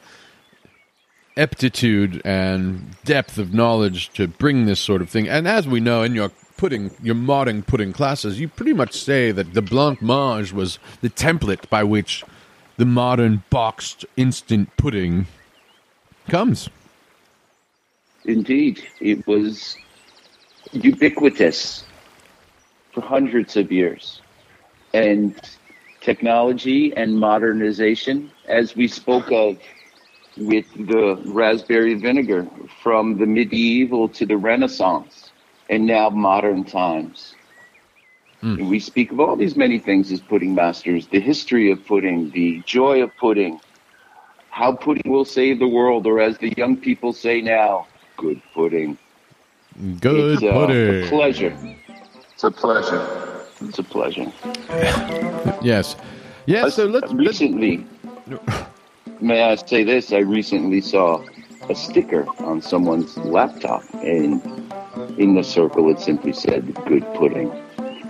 aptitude 1.37 2.21
and 2.25 2.95
depth 3.05 3.37
of 3.37 3.53
knowledge 3.53 4.09
to 4.09 4.27
bring 4.27 4.65
this 4.65 4.79
sort 4.79 5.01
of 5.01 5.09
thing, 5.09 5.27
and 5.27 5.47
as 5.47 5.67
we 5.67 5.79
know 5.79 6.03
in 6.03 6.13
your 6.13 6.29
pudding, 6.57 6.91
your 7.01 7.15
modern 7.15 7.63
pudding 7.63 7.93
classes, 7.93 8.39
you 8.39 8.47
pretty 8.47 8.73
much 8.73 8.93
say 8.93 9.31
that 9.31 9.53
the 9.53 9.61
blancmange 9.61 10.51
was 10.51 10.77
the 11.01 11.09
template 11.09 11.69
by 11.69 11.83
which 11.83 12.23
the 12.75 12.85
modern 12.85 13.43
boxed 13.49 14.05
instant 14.17 14.69
pudding 14.75 15.27
comes. 16.27 16.69
Indeed, 18.25 18.83
it 18.99 19.25
was 19.25 19.77
ubiquitous 20.71 21.83
for 22.91 23.01
hundreds 23.01 23.57
of 23.57 23.71
years. 23.71 24.21
And 24.93 25.39
technology 26.01 26.93
and 26.95 27.19
modernization, 27.19 28.31
as 28.47 28.75
we 28.75 28.87
spoke 28.87 29.31
of 29.31 29.57
with 30.37 30.65
the 30.87 31.21
raspberry 31.25 31.95
vinegar 31.95 32.47
from 32.81 33.17
the 33.17 33.25
medieval 33.25 34.07
to 34.09 34.25
the 34.25 34.37
Renaissance 34.37 35.31
and 35.69 35.85
now 35.85 36.09
modern 36.09 36.63
times. 36.63 37.35
And 38.41 38.69
we 38.69 38.79
speak 38.79 39.11
of 39.11 39.19
all 39.19 39.35
these 39.35 39.57
many 39.57 39.79
things 39.79 40.11
as 40.13 40.21
pudding 40.21 40.55
masters 40.55 41.07
the 41.07 41.19
history 41.19 41.71
of 41.71 41.85
pudding, 41.85 42.31
the 42.31 42.61
joy 42.65 43.03
of 43.03 43.11
pudding, 43.17 43.59
how 44.49 44.71
pudding 44.71 45.11
will 45.11 45.25
save 45.25 45.59
the 45.59 45.67
world, 45.67 46.07
or 46.07 46.21
as 46.21 46.37
the 46.37 46.53
young 46.55 46.77
people 46.77 47.11
say 47.11 47.41
now, 47.41 47.85
good 48.15 48.41
pudding. 48.53 48.97
Good 49.99 50.41
it's, 50.41 50.43
uh, 50.43 50.47
a 50.47 51.07
pleasure. 51.09 51.57
It's 52.33 52.43
a 52.43 52.51
pleasure. 52.51 53.45
It's 53.61 53.79
a 53.79 53.83
pleasure. 53.83 54.31
Yes. 55.61 55.97
Yes, 56.45 56.75
so 56.75 56.85
let's, 56.85 57.11
let's 57.11 57.13
recently, 57.13 57.85
may 59.19 59.43
I 59.43 59.55
say 59.55 59.83
this? 59.83 60.13
I 60.13 60.19
recently 60.19 60.79
saw 60.79 61.23
a 61.69 61.75
sticker 61.75 62.25
on 62.39 62.61
someone's 62.61 63.17
laptop, 63.17 63.83
and 63.95 64.41
in 65.19 65.35
the 65.35 65.43
circle 65.43 65.89
it 65.89 65.99
simply 65.99 66.33
said 66.33 66.73
"Good 66.85 67.03
pudding." 67.13 67.51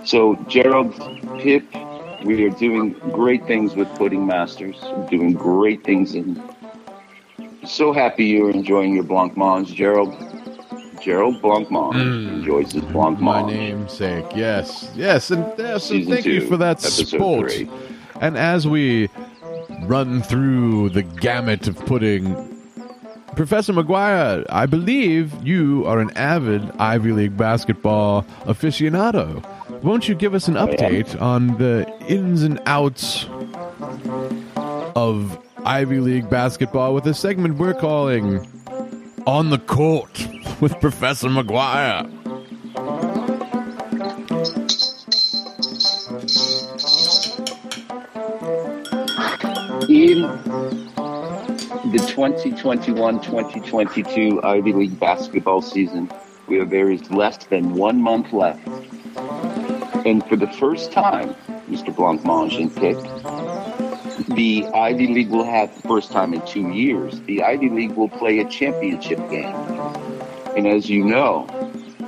So, 0.04 0.36
Gerald 0.48 0.94
Pip, 1.40 1.64
we 2.24 2.44
are 2.44 2.50
doing 2.50 2.92
great 3.12 3.46
things 3.46 3.74
with 3.74 3.88
Pudding 3.96 4.26
Masters. 4.26 4.78
We're 4.82 5.08
doing 5.08 5.32
great 5.34 5.84
things, 5.84 6.14
and 6.14 6.40
so 7.66 7.92
happy 7.92 8.24
you're 8.24 8.50
enjoying 8.50 8.94
your 8.94 9.04
blancmange, 9.04 9.74
Gerald. 9.74 10.16
Gerald 11.00 11.40
Blancmange 11.40 11.94
hmm. 11.94 12.28
enjoys 12.28 12.72
his 12.72 12.82
blancmange. 12.84 13.20
my 13.20 13.42
namesake. 13.42 14.26
Yes, 14.34 14.90
yes, 14.94 15.30
and 15.30 15.44
uh, 15.44 15.54
yes, 15.58 15.90
and 15.90 16.00
Season 16.00 16.12
thank 16.12 16.26
you 16.26 16.46
for 16.46 16.56
that 16.56 16.80
sport. 16.80 17.52
three. 17.52 17.70
And 18.20 18.36
as 18.36 18.68
we 18.68 19.08
run 19.82 20.22
through 20.22 20.90
the 20.90 21.02
gamut 21.02 21.66
of 21.68 21.76
pudding, 21.86 22.34
Professor 23.34 23.72
McGuire, 23.72 24.44
I 24.50 24.66
believe 24.66 25.32
you 25.42 25.86
are 25.86 26.00
an 26.00 26.10
avid 26.16 26.70
Ivy 26.78 27.12
League 27.12 27.36
basketball 27.36 28.24
aficionado. 28.44 29.42
Won't 29.82 30.08
you 30.08 30.14
give 30.14 30.34
us 30.34 30.48
an 30.48 30.54
update 30.54 31.20
on 31.20 31.56
the 31.58 31.90
ins 32.08 32.42
and 32.42 32.60
outs 32.66 33.26
of 34.94 35.38
Ivy 35.64 36.00
League 36.00 36.28
basketball 36.28 36.94
with 36.94 37.06
a 37.06 37.14
segment 37.14 37.56
we're 37.56 37.74
calling 37.74 38.46
On 39.26 39.50
the 39.50 39.58
Court 39.58 40.26
with 40.60 40.78
Professor 40.80 41.28
McGuire? 41.28 42.06
In 49.88 50.22
the 51.90 51.98
2021-2022 51.98 54.44
Ivy 54.44 54.72
League 54.72 55.00
basketball 55.00 55.60
season, 55.62 56.08
we 56.46 56.58
have 56.58 56.70
there 56.70 56.90
is 56.90 57.10
less 57.10 57.38
than 57.46 57.74
one 57.74 58.00
month 58.00 58.32
left. 58.32 58.64
And 60.06 60.24
for 60.28 60.36
the 60.36 60.46
first 60.58 60.92
time, 60.92 61.34
Mr. 61.68 61.92
Blancmange 61.94 62.58
and 62.60 62.72
Pick, 62.74 62.96
the 64.30 64.66
Ivy 64.72 65.08
League 65.08 65.30
will 65.30 65.44
have, 65.44 65.72
first 65.82 66.12
time 66.12 66.34
in 66.34 66.44
two 66.46 66.70
years, 66.70 67.20
the 67.22 67.42
Ivy 67.42 67.68
League 67.68 67.92
will 67.92 68.08
play 68.08 68.38
a 68.38 68.48
championship 68.48 69.18
game. 69.28 69.54
And 70.56 70.66
as 70.66 70.88
you 70.88 71.04
know, 71.04 71.46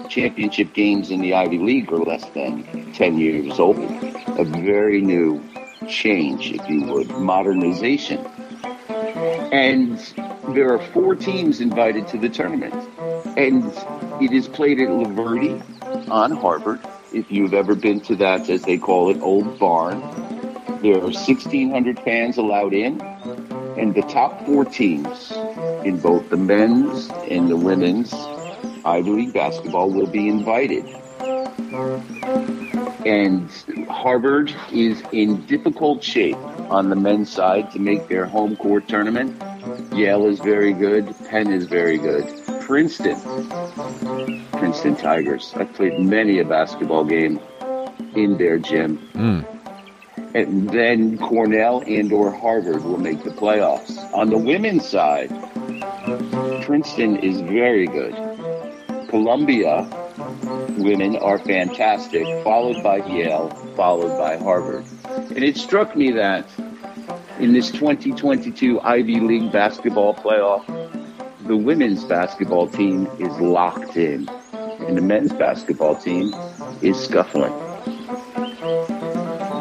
championship 0.08 0.72
games 0.72 1.10
in 1.10 1.20
the 1.20 1.34
Ivy 1.34 1.58
League 1.58 1.92
are 1.92 1.98
less 1.98 2.24
than 2.30 2.92
10 2.92 3.18
years 3.18 3.58
old. 3.58 3.78
A 4.38 4.44
very 4.44 5.00
new 5.00 5.42
change, 5.88 6.52
if 6.52 6.68
you 6.68 6.84
would, 6.84 7.10
modernization. 7.10 8.24
And 9.52 9.98
there 10.54 10.72
are 10.72 10.78
four 10.92 11.16
teams 11.16 11.60
invited 11.60 12.06
to 12.08 12.18
the 12.18 12.28
tournament. 12.28 12.74
And 13.36 13.64
it 14.22 14.32
is 14.32 14.48
played 14.48 14.80
at 14.80 14.88
Lavietes 14.88 15.62
on 16.08 16.30
Harvard. 16.32 16.80
If 17.12 17.30
you've 17.30 17.54
ever 17.54 17.74
been 17.74 18.00
to 18.02 18.16
that, 18.16 18.48
as 18.48 18.62
they 18.62 18.78
call 18.78 19.10
it, 19.10 19.20
old 19.20 19.58
barn, 19.58 20.00
there 20.82 20.96
are 20.96 21.00
1,600 21.00 22.00
fans 22.00 22.38
allowed 22.38 22.74
in. 22.74 23.00
And 23.78 23.94
the 23.94 24.02
top 24.02 24.44
four 24.44 24.64
teams 24.64 25.32
in 25.84 26.00
both 26.00 26.28
the 26.28 26.36
men's 26.36 27.08
and 27.30 27.48
the 27.48 27.56
women's 27.56 28.12
Ivy 28.84 29.10
League 29.10 29.32
basketball 29.32 29.90
will 29.90 30.08
be 30.08 30.28
invited. 30.28 30.84
And 33.06 33.48
Harvard 33.88 34.54
is 34.72 35.02
in 35.12 35.46
difficult 35.46 36.02
shape 36.02 36.36
on 36.36 36.90
the 36.90 36.96
men's 36.96 37.30
side 37.30 37.70
to 37.72 37.78
make 37.78 38.08
their 38.08 38.26
home 38.26 38.56
court 38.56 38.88
tournament. 38.88 39.40
Yale 39.94 40.26
is 40.26 40.40
very 40.40 40.72
good. 40.72 41.14
Penn 41.30 41.52
is 41.52 41.66
very 41.66 41.96
good. 41.96 42.24
Princeton, 42.62 43.16
Princeton 44.52 44.96
Tigers. 44.96 45.52
I've 45.54 45.72
played 45.74 46.00
many 46.00 46.40
a 46.40 46.44
basketball 46.44 47.04
game 47.04 47.40
in 48.14 48.36
their 48.36 48.58
gym. 48.58 48.98
Hmm. 49.12 49.61
And 50.34 50.70
then 50.70 51.18
Cornell 51.18 51.82
and 51.86 52.12
or 52.12 52.32
Harvard 52.32 52.84
will 52.84 52.98
make 52.98 53.22
the 53.22 53.30
playoffs. 53.30 53.96
On 54.14 54.30
the 54.30 54.38
women's 54.38 54.88
side, 54.88 55.30
Princeton 56.62 57.16
is 57.18 57.40
very 57.40 57.86
good. 57.86 58.14
Columbia 59.08 59.88
women 60.78 61.16
are 61.16 61.38
fantastic, 61.38 62.24
followed 62.42 62.82
by 62.82 62.96
Yale, 63.06 63.50
followed 63.76 64.16
by 64.18 64.36
Harvard. 64.36 64.84
And 65.06 65.44
it 65.44 65.56
struck 65.56 65.96
me 65.96 66.10
that 66.12 66.48
in 67.38 67.52
this 67.52 67.70
2022 67.70 68.80
Ivy 68.80 69.20
League 69.20 69.52
basketball 69.52 70.14
playoff, 70.14 70.64
the 71.46 71.56
women's 71.56 72.04
basketball 72.04 72.68
team 72.68 73.06
is 73.18 73.36
locked 73.38 73.96
in, 73.96 74.28
and 74.52 74.96
the 74.96 75.02
men's 75.02 75.32
basketball 75.32 75.96
team 75.96 76.32
is 76.80 76.98
scuffling. 76.98 77.52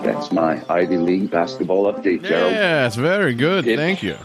That's 0.04 0.32
my 0.32 0.64
Ivy 0.70 0.98
League 0.98 1.30
basketball 1.30 1.92
update, 1.92 2.24
Gerald. 2.24 2.54
Yes, 2.54 2.96
very 2.96 3.34
good. 3.34 3.66
Thank 3.66 4.02
you. 4.02 4.18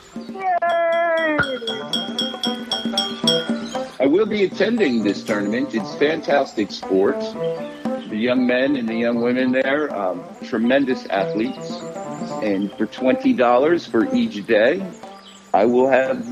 I 3.99 4.07
will 4.07 4.27
be 4.27 4.45
attending 4.45 5.03
this 5.05 5.23
tournament. 5.23 5.75
It's 5.75 5.95
fantastic 5.97 6.71
sport. 6.71 7.19
The 7.21 8.17
young 8.17 8.47
men 8.47 8.77
and 8.77 8.89
the 8.89 8.95
young 8.95 9.21
women 9.21 9.53
there, 9.53 9.95
um, 9.95 10.23
tremendous 10.45 11.07
athletes. 11.07 11.73
And 12.43 12.71
for 12.73 12.87
$20 12.87 13.91
for 13.91 14.15
each 14.15 14.47
day, 14.47 14.87
I 15.53 15.65
will 15.65 15.89
have 15.89 16.25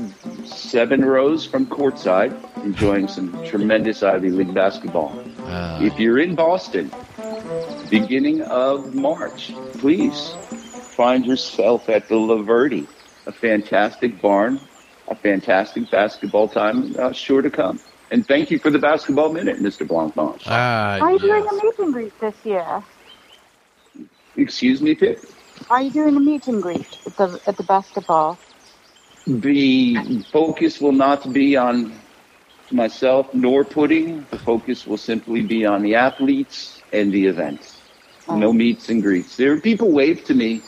seven 0.45 1.03
rows 1.03 1.45
from 1.45 1.65
courtside 1.65 2.33
enjoying 2.63 3.07
some 3.07 3.31
tremendous 3.45 4.03
Ivy 4.03 4.29
League 4.31 4.53
basketball. 4.53 5.11
Uh, 5.45 5.79
If 5.81 5.99
you're 5.99 6.19
in 6.19 6.35
Boston, 6.35 6.91
beginning 7.89 8.41
of 8.41 8.93
March, 8.93 9.51
please 9.77 10.33
find 10.95 11.25
yourself 11.25 11.89
at 11.89 12.07
the 12.07 12.15
Lavietes, 12.15 12.87
a 13.25 13.31
fantastic 13.31 14.21
barn, 14.21 14.59
a 15.07 15.15
fantastic 15.15 15.89
basketball 15.91 16.47
time 16.47 16.95
uh, 16.99 17.11
sure 17.11 17.41
to 17.41 17.49
come. 17.49 17.79
And 18.11 18.27
thank 18.27 18.51
you 18.51 18.59
for 18.59 18.69
the 18.69 18.79
basketball 18.79 19.33
minute, 19.33 19.61
Mr. 19.61 19.87
Blancmange. 19.87 20.43
ah, 20.45 20.99
Are 20.99 21.11
you 21.11 21.19
doing 21.19 21.45
a 21.47 21.53
meet 21.53 21.79
and 21.79 21.93
greet 21.93 22.19
this 22.19 22.35
year? 22.45 22.83
Excuse 24.37 24.81
me, 24.81 24.95
Pip. 24.95 25.23
Are 25.69 25.81
you 25.81 25.91
doing 25.91 26.15
a 26.15 26.19
meet 26.19 26.47
and 26.47 26.61
greet 26.61 26.87
at 27.05 27.17
the 27.17 27.39
at 27.47 27.57
the 27.57 27.63
basketball? 27.63 28.37
The 29.27 30.21
focus 30.31 30.79
will 30.79 30.91
not 30.91 31.33
be 31.33 31.55
on 31.57 31.93
myself 32.71 33.33
nor 33.33 33.63
pudding. 33.65 34.25
The 34.29 34.37
focus 34.39 34.85
will 34.85 34.97
simply 34.97 35.41
be 35.41 35.65
on 35.65 35.81
the 35.81 35.95
athletes 35.95 36.81
and 36.93 37.11
the 37.11 37.25
events. 37.27 37.74
Oh. 38.27 38.35
No 38.37 38.51
meets 38.53 38.89
and 38.89 39.01
greets. 39.01 39.35
There 39.37 39.53
are 39.53 39.59
people 39.61 39.91
wave 39.91 40.23
to 40.25 40.33
me. 40.33 40.61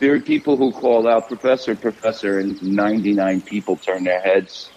There 0.00 0.14
are 0.14 0.20
people 0.20 0.56
who 0.56 0.72
call 0.72 1.06
out 1.06 1.28
professor, 1.28 1.76
professor, 1.76 2.40
and 2.40 2.60
99 2.62 3.40
people 3.42 3.76
turn 3.76 4.04
their 4.04 4.20
heads. 4.20 4.70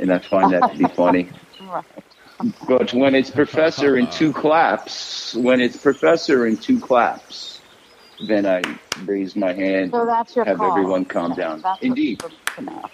And 0.00 0.12
I 0.12 0.18
find 0.18 0.52
that 0.52 0.72
to 0.72 0.78
be 0.78 0.86
funny. 0.86 1.30
Right. 1.58 1.84
But 2.68 2.92
when 2.92 3.14
it's 3.14 3.30
professor 3.30 3.96
in 3.96 4.10
two 4.10 4.30
claps, 4.30 5.34
when 5.34 5.58
it's 5.58 5.78
professor 5.78 6.46
in 6.46 6.58
two 6.58 6.78
claps, 6.78 7.62
then 8.28 8.44
I 8.44 8.60
raise 9.06 9.34
my 9.34 9.54
hand, 9.54 9.92
So 9.92 10.04
that's 10.04 10.36
your 10.36 10.44
have 10.44 10.58
call. 10.58 10.70
everyone 10.70 11.06
calm 11.06 11.34
down. 11.34 11.62
That's 11.62 11.80
Indeed. 11.82 12.22
we 12.22 12.28
need 12.28 12.38
to 12.56 12.62
know. 12.62 12.84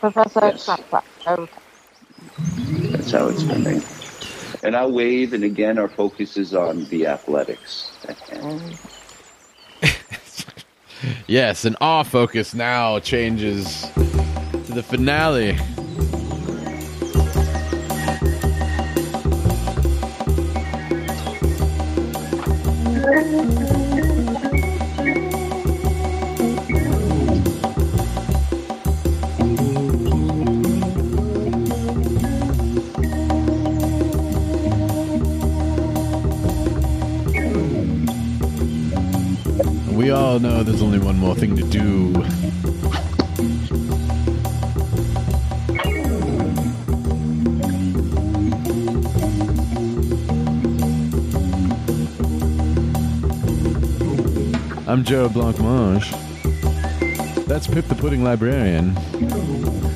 Professor 0.00 0.40
Yes. 0.42 0.64
clap, 0.64 0.88
clap. 0.90 1.04
Okay. 1.28 1.52
That's 2.90 3.12
how 3.12 3.28
it's 3.28 3.44
been. 3.44 3.80
And 4.62 4.76
I'll 4.76 4.92
wave, 4.92 5.32
and 5.32 5.44
again, 5.44 5.78
our 5.78 5.88
focus 5.88 6.36
is 6.36 6.54
on 6.54 6.84
the 6.86 7.06
athletics. 7.06 7.92
Yes, 11.28 11.66
and 11.66 11.76
our 11.80 12.04
focus 12.04 12.54
now 12.54 12.98
changes 13.00 13.82
to 13.92 14.72
the 14.72 14.82
finale. 14.82 15.58
Know 40.38 40.62
there's 40.62 40.82
only 40.82 41.00
one 41.00 41.18
more 41.18 41.34
thing 41.34 41.56
to 41.56 41.64
do. 41.64 42.14
I'm 54.86 55.02
Joe 55.02 55.28
Blancmange. 55.28 56.06
That's 57.46 57.66
Pip 57.66 57.86
the 57.86 57.96
Pudding 57.96 58.22
Librarian. 58.22 58.96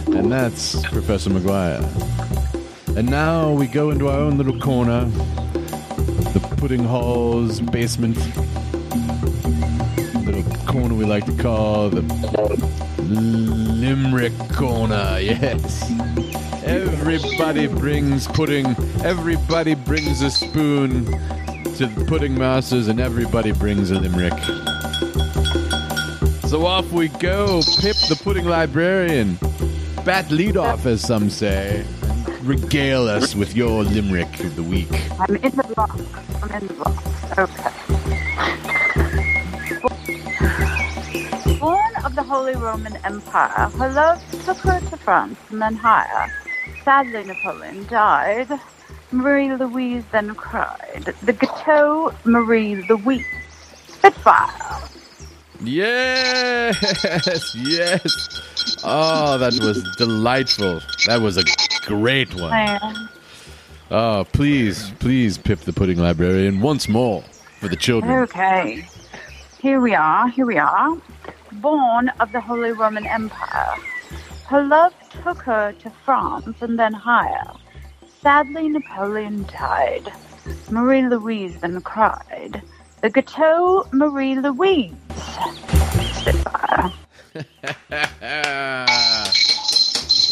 And 0.09 0.33
that's 0.33 0.83
Professor 0.89 1.31
McGuire. 1.31 1.87
And 2.97 3.09
now 3.09 3.53
we 3.53 3.69
go 3.69 3.91
into 3.91 4.09
our 4.09 4.19
own 4.19 4.39
little 4.39 4.59
corner. 4.59 5.05
The 5.05 6.57
Pudding 6.59 6.83
Hall's 6.83 7.61
basement 7.61 8.19
like 11.13 11.27
to 11.27 11.43
call 11.43 11.91
the 11.91 12.01
Limerick 13.03 14.33
corner. 14.55 15.19
Yes. 15.21 15.85
Everybody 16.65 17.67
brings 17.67 18.27
pudding. 18.29 18.65
Everybody 19.05 19.75
brings 19.75 20.23
a 20.23 20.31
spoon 20.31 21.05
to 21.75 21.87
the 21.87 22.05
pudding 22.09 22.39
masters, 22.39 22.89
and 22.89 22.99
everybody 22.99 23.53
brings 23.53 23.91
a 23.91 24.01
limerick. 24.01 24.33
So 26.49 26.65
off 26.65 26.91
we 26.93 27.09
go. 27.09 27.61
Pip, 27.81 27.97
the 28.09 28.19
pudding 28.25 28.47
librarian. 28.47 29.39
Bat 30.07 30.31
lead 30.31 30.57
off, 30.57 30.87
as 30.87 31.03
some 31.03 31.29
say. 31.29 31.85
Regale 32.41 33.07
us 33.07 33.37
with 33.37 33.55
your 33.55 33.85
limerick 33.85 34.41
of 34.41 34.57
the 34.57 34.63
week. 34.63 34.89
I'm 35.21 35.37
in 35.37 35.55
the 35.55 35.73
box. 35.77 36.03
I'm 36.43 36.51
in 36.53 36.69
the 36.69 36.73
box. 36.73 37.39
Okay. 37.39 37.72
Roman 42.63 42.97
Empire, 43.05 43.69
her 43.71 43.89
love 43.93 44.45
took 44.45 44.59
her 44.59 44.79
to 44.79 44.97
France 44.97 45.39
and 45.51 45.61
then 45.61 45.75
higher. 45.75 46.31
Sadly, 46.85 47.25
Napoleon 47.25 47.85
died. 47.87 48.49
Marie 49.11 49.53
Louise 49.55 50.05
then 50.13 50.35
cried. 50.35 51.13
The 51.23 51.33
Gateau 51.33 52.15
Marie 52.25 52.77
Louise. 52.89 53.27
Spitfire. 53.89 54.81
Yes, 55.61 57.55
yes. 57.57 58.81
Oh, 58.85 59.39
that 59.39 59.53
was 59.61 59.85
delightful. 59.97 60.81
That 61.07 61.21
was 61.21 61.37
a 61.37 61.45
great 61.87 62.35
one. 62.35 62.51
Man. 62.51 63.09
Oh, 63.91 64.27
please, 64.33 64.91
please, 64.99 65.37
Pip 65.37 65.61
the 65.61 65.73
Pudding 65.73 65.99
Librarian, 65.99 66.61
once 66.61 66.89
more 66.89 67.23
for 67.61 67.69
the 67.69 67.77
children. 67.77 68.11
Okay. 68.23 68.87
Here 69.61 69.81
we 69.81 69.95
are, 69.95 70.29
here 70.29 70.47
we 70.47 70.59
are. 70.59 70.97
Born 71.61 72.09
of 72.21 72.33
the 72.33 72.41
Holy 72.41 72.73
Roman 72.73 73.07
Empire. 73.07 73.75
Her 74.47 74.63
love 74.63 74.95
took 75.23 75.39
her 75.43 75.73
to 75.73 75.91
France 76.05 76.61
and 76.61 76.79
then 76.79 76.93
higher. 76.93 77.53
Sadly, 78.21 78.69
Napoleon 78.69 79.45
died. 79.45 80.13
Marie 80.71 81.07
Louise 81.07 81.61
then 81.61 81.81
cried. 81.81 82.63
The 83.01 83.11
Gateau 83.11 83.87
Marie 83.93 84.37
Louise. 84.37 84.93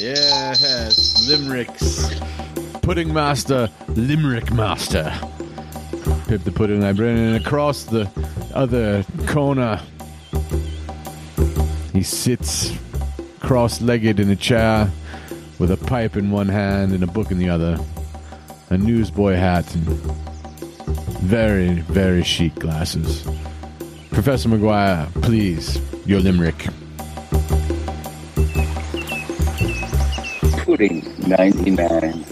Yes, 0.00 1.28
limericks. 1.28 2.08
Pudding 2.80 3.12
Master, 3.12 3.68
Limerick 3.88 4.50
Master. 4.50 5.12
Pip 6.26 6.42
the 6.42 6.50
Pudding 6.50 6.80
Librarian, 6.80 7.18
and 7.18 7.44
across 7.44 7.84
the 7.84 8.10
other 8.54 9.04
corner, 9.26 9.78
he 11.92 12.02
sits 12.02 12.72
cross 13.40 13.80
legged 13.80 14.20
in 14.20 14.30
a 14.30 14.36
chair 14.36 14.90
with 15.58 15.70
a 15.70 15.76
pipe 15.76 16.16
in 16.16 16.30
one 16.30 16.48
hand 16.48 16.92
and 16.92 17.02
a 17.02 17.06
book 17.06 17.30
in 17.30 17.38
the 17.38 17.48
other, 17.48 17.78
a 18.70 18.78
newsboy 18.78 19.34
hat, 19.34 19.74
and 19.74 19.84
very, 21.20 21.80
very 21.80 22.22
chic 22.22 22.54
glasses. 22.54 23.26
Professor 24.10 24.48
McGuire, 24.48 25.06
please, 25.22 25.80
your 26.06 26.20
limerick. 26.20 26.66
Pudding 30.64 31.04
99. 31.26 32.24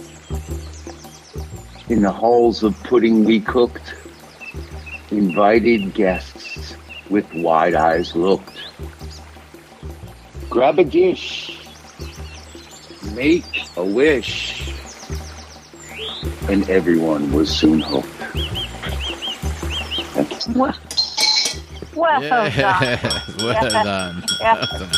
In 1.88 2.02
the 2.02 2.12
halls 2.12 2.62
of 2.62 2.80
pudding 2.84 3.24
we 3.24 3.40
cooked, 3.40 3.94
invited 5.10 5.94
guests 5.94 6.76
with 7.10 7.26
wide 7.34 7.74
eyes 7.74 8.14
looked. 8.14 8.57
Grab 10.50 10.78
a 10.78 10.84
dish, 10.84 11.58
make 13.14 13.44
a 13.76 13.84
wish, 13.84 14.72
and 16.48 16.68
everyone 16.70 17.30
was 17.32 17.50
soon 17.54 17.80
hooked. 17.80 18.06
Thank 20.14 20.46
you. 20.48 20.54
Well, 20.54 20.74
well 21.94 22.20
done. 22.20 22.52
Well 23.38 23.52
Yeah. 23.52 23.82
done. 23.82 24.24
Yeah. 24.40 24.54
Well 24.72 24.78
done. 24.80 24.90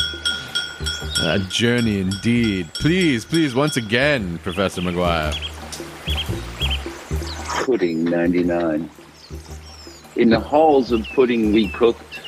A 1.22 1.38
journey 1.50 2.00
indeed. 2.00 2.72
Please, 2.74 3.24
please, 3.24 3.54
once 3.54 3.76
again, 3.76 4.38
Professor 4.42 4.80
McGuire. 4.80 5.34
Pudding 7.66 8.04
99. 8.04 8.88
In 10.16 10.30
the 10.30 10.40
halls 10.40 10.92
of 10.92 11.04
pudding 11.14 11.52
we 11.52 11.68
cooked, 11.72 12.20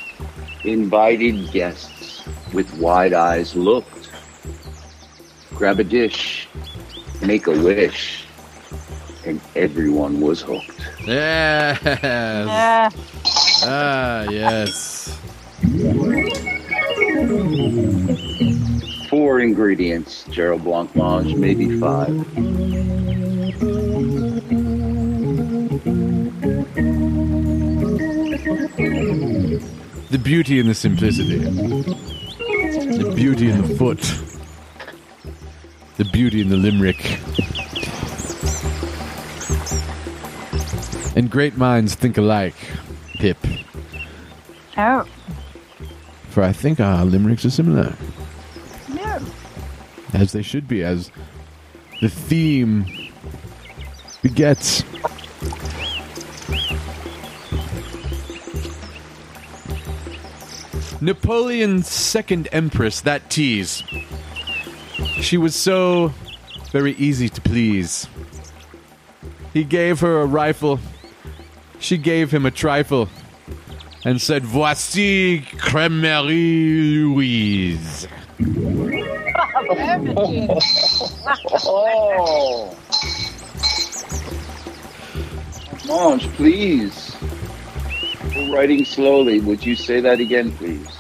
invited 0.65 1.51
guests 1.53 2.02
with 2.53 2.73
wide 2.79 3.13
eyes 3.13 3.55
looked. 3.55 4.11
Grab 5.55 5.81
a 5.81 5.85
dish, 5.85 6.49
make 7.23 7.47
a 7.47 7.53
wish, 7.53 8.25
and 9.25 9.41
everyone 9.55 10.21
was 10.21 10.41
hooked. 10.43 10.81
Yes. 11.07 11.81
Yeah. 11.85 12.91
Ah, 13.65 14.23
yes. 14.31 15.19
Four 19.09 19.41
ingredients, 19.41 20.25
Gerald 20.31 20.63
Blancmange, 20.65 21.37
maybe 21.37 21.79
five. 21.79 22.09
The 30.11 30.19
beauty 30.19 30.59
and 30.59 30.69
the 30.69 30.75
simplicity. 30.75 31.39
The 33.03 33.13
beauty 33.17 33.51
in 33.51 33.61
the 33.63 33.75
foot. 33.75 33.99
The 35.97 36.05
beauty 36.13 36.41
in 36.41 36.49
the 36.51 36.57
limerick. 36.57 37.19
And 41.17 41.29
great 41.31 41.57
minds 41.57 41.97
think 41.97 42.17
alike, 42.17 42.55
Pip. 43.15 43.37
Oh, 44.79 45.05
For 46.31 46.43
I 46.45 46.53
think 46.53 46.79
our 46.81 47.05
limericks 47.05 47.45
are 47.45 47.51
similar, 47.51 47.95
no. 48.95 49.19
as 50.15 50.33
they 50.33 50.43
should 50.43 50.69
be, 50.69 50.83
as 50.85 51.11
the 52.01 52.09
theme 52.09 52.87
begets. 54.23 54.85
Napoleon's 61.03 61.89
second 61.89 62.49
empress, 62.53 63.01
that 63.01 63.29
tease. 63.29 63.83
She 65.21 65.37
was 65.37 65.57
so 65.57 66.15
very 66.71 66.93
easy 66.93 67.29
to 67.29 67.41
please. 67.41 68.07
He 69.53 69.65
gave 69.65 69.99
her 69.99 70.21
a 70.21 70.27
rifle. 70.27 70.79
She 71.81 71.99
gave 71.99 72.31
him 72.31 72.47
a 72.47 72.53
trifle 72.53 73.09
and 74.05 74.23
said, 74.23 74.45
Voici 74.45 75.41
Creme 75.59 76.03
Marie 76.03 77.05
Louise. 77.05 78.07
Oh! 81.67 82.77
oh. 82.77 82.79
Mange, 85.89 86.29
please. 86.35 87.17
We're 88.35 88.55
writing 88.55 88.85
slowly. 88.85 89.41
Would 89.41 89.67
you 89.67 89.77
say 89.77 90.01
that 90.01 90.21
again, 90.21 90.53
please? 90.53 90.92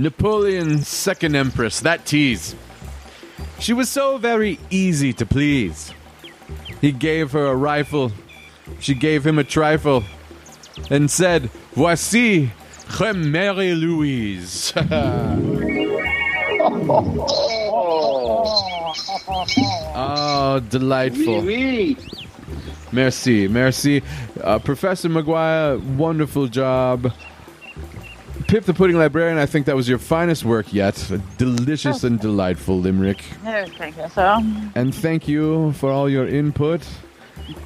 Napoleon's 0.00 0.88
second 0.88 1.36
empress, 1.36 1.80
that 1.80 2.06
tease. 2.06 2.54
She 3.58 3.74
was 3.74 3.90
so 3.90 4.16
very 4.16 4.58
easy 4.70 5.12
to 5.12 5.26
please. 5.26 5.92
He 6.80 6.90
gave 6.90 7.32
her 7.32 7.46
a 7.48 7.54
rifle, 7.54 8.12
she 8.78 8.94
gave 8.94 9.26
him 9.26 9.38
a 9.38 9.44
trifle, 9.44 10.04
and 10.88 11.10
said, 11.10 11.50
Voici 11.74 12.50
Mary 13.14 13.74
Louise. 13.74 14.72
oh, 19.94 20.62
delightful. 20.70 21.42
Oui, 21.42 21.96
oui. 21.96 21.96
Merci, 22.92 23.48
merci. 23.48 24.02
Uh, 24.42 24.58
Professor 24.58 25.10
McGuire, 25.10 25.78
wonderful 25.96 26.46
job. 26.48 27.12
Pip 28.50 28.64
the 28.64 28.74
Pudding 28.74 28.98
Librarian, 28.98 29.38
I 29.38 29.46
think 29.46 29.66
that 29.66 29.76
was 29.76 29.88
your 29.88 29.98
finest 29.98 30.44
work 30.44 30.72
yet. 30.72 31.08
A 31.12 31.18
delicious 31.38 32.02
oh. 32.02 32.08
and 32.08 32.18
delightful 32.18 32.80
limerick. 32.80 33.22
No, 33.44 33.64
thank 33.78 33.96
you, 33.96 34.08
sir. 34.08 34.40
And 34.74 34.92
thank 34.92 35.28
you 35.28 35.70
for 35.74 35.92
all 35.92 36.10
your 36.10 36.26
input. 36.26 36.84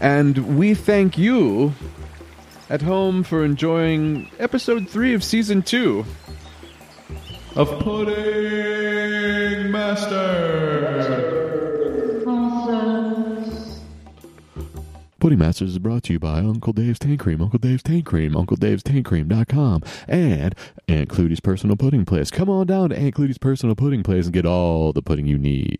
And 0.02 0.58
we 0.58 0.74
thank 0.74 1.16
you 1.16 1.72
at 2.68 2.82
home 2.82 3.22
for 3.22 3.46
enjoying 3.46 4.30
episode 4.38 4.86
three 4.86 5.14
of 5.14 5.24
season 5.24 5.62
two 5.62 6.04
of 7.56 7.70
Pudding 7.78 9.70
Master. 9.70 11.43
Pudding 15.24 15.38
Masters 15.38 15.70
is 15.70 15.78
brought 15.78 16.02
to 16.02 16.12
you 16.12 16.18
by 16.18 16.40
Uncle 16.40 16.74
Dave's 16.74 16.98
Taint 16.98 17.18
Cream, 17.18 17.40
Uncle 17.40 17.58
Dave's 17.58 17.82
Taint 17.82 18.04
Cream, 18.04 18.36
Uncle 18.36 18.58
Dave's 18.58 18.82
Taint 18.82 19.06
Cream.com, 19.06 19.82
and 20.06 20.54
Aunt 20.86 21.08
Clutie's 21.08 21.40
Personal 21.40 21.76
Pudding 21.76 22.04
Place. 22.04 22.30
Come 22.30 22.50
on 22.50 22.66
down 22.66 22.90
to 22.90 22.98
Aunt 22.98 23.14
Clutie's 23.14 23.38
Personal 23.38 23.74
Pudding 23.74 24.02
Place 24.02 24.26
and 24.26 24.34
get 24.34 24.44
all 24.44 24.92
the 24.92 25.00
pudding 25.00 25.24
you 25.24 25.38
need. 25.38 25.78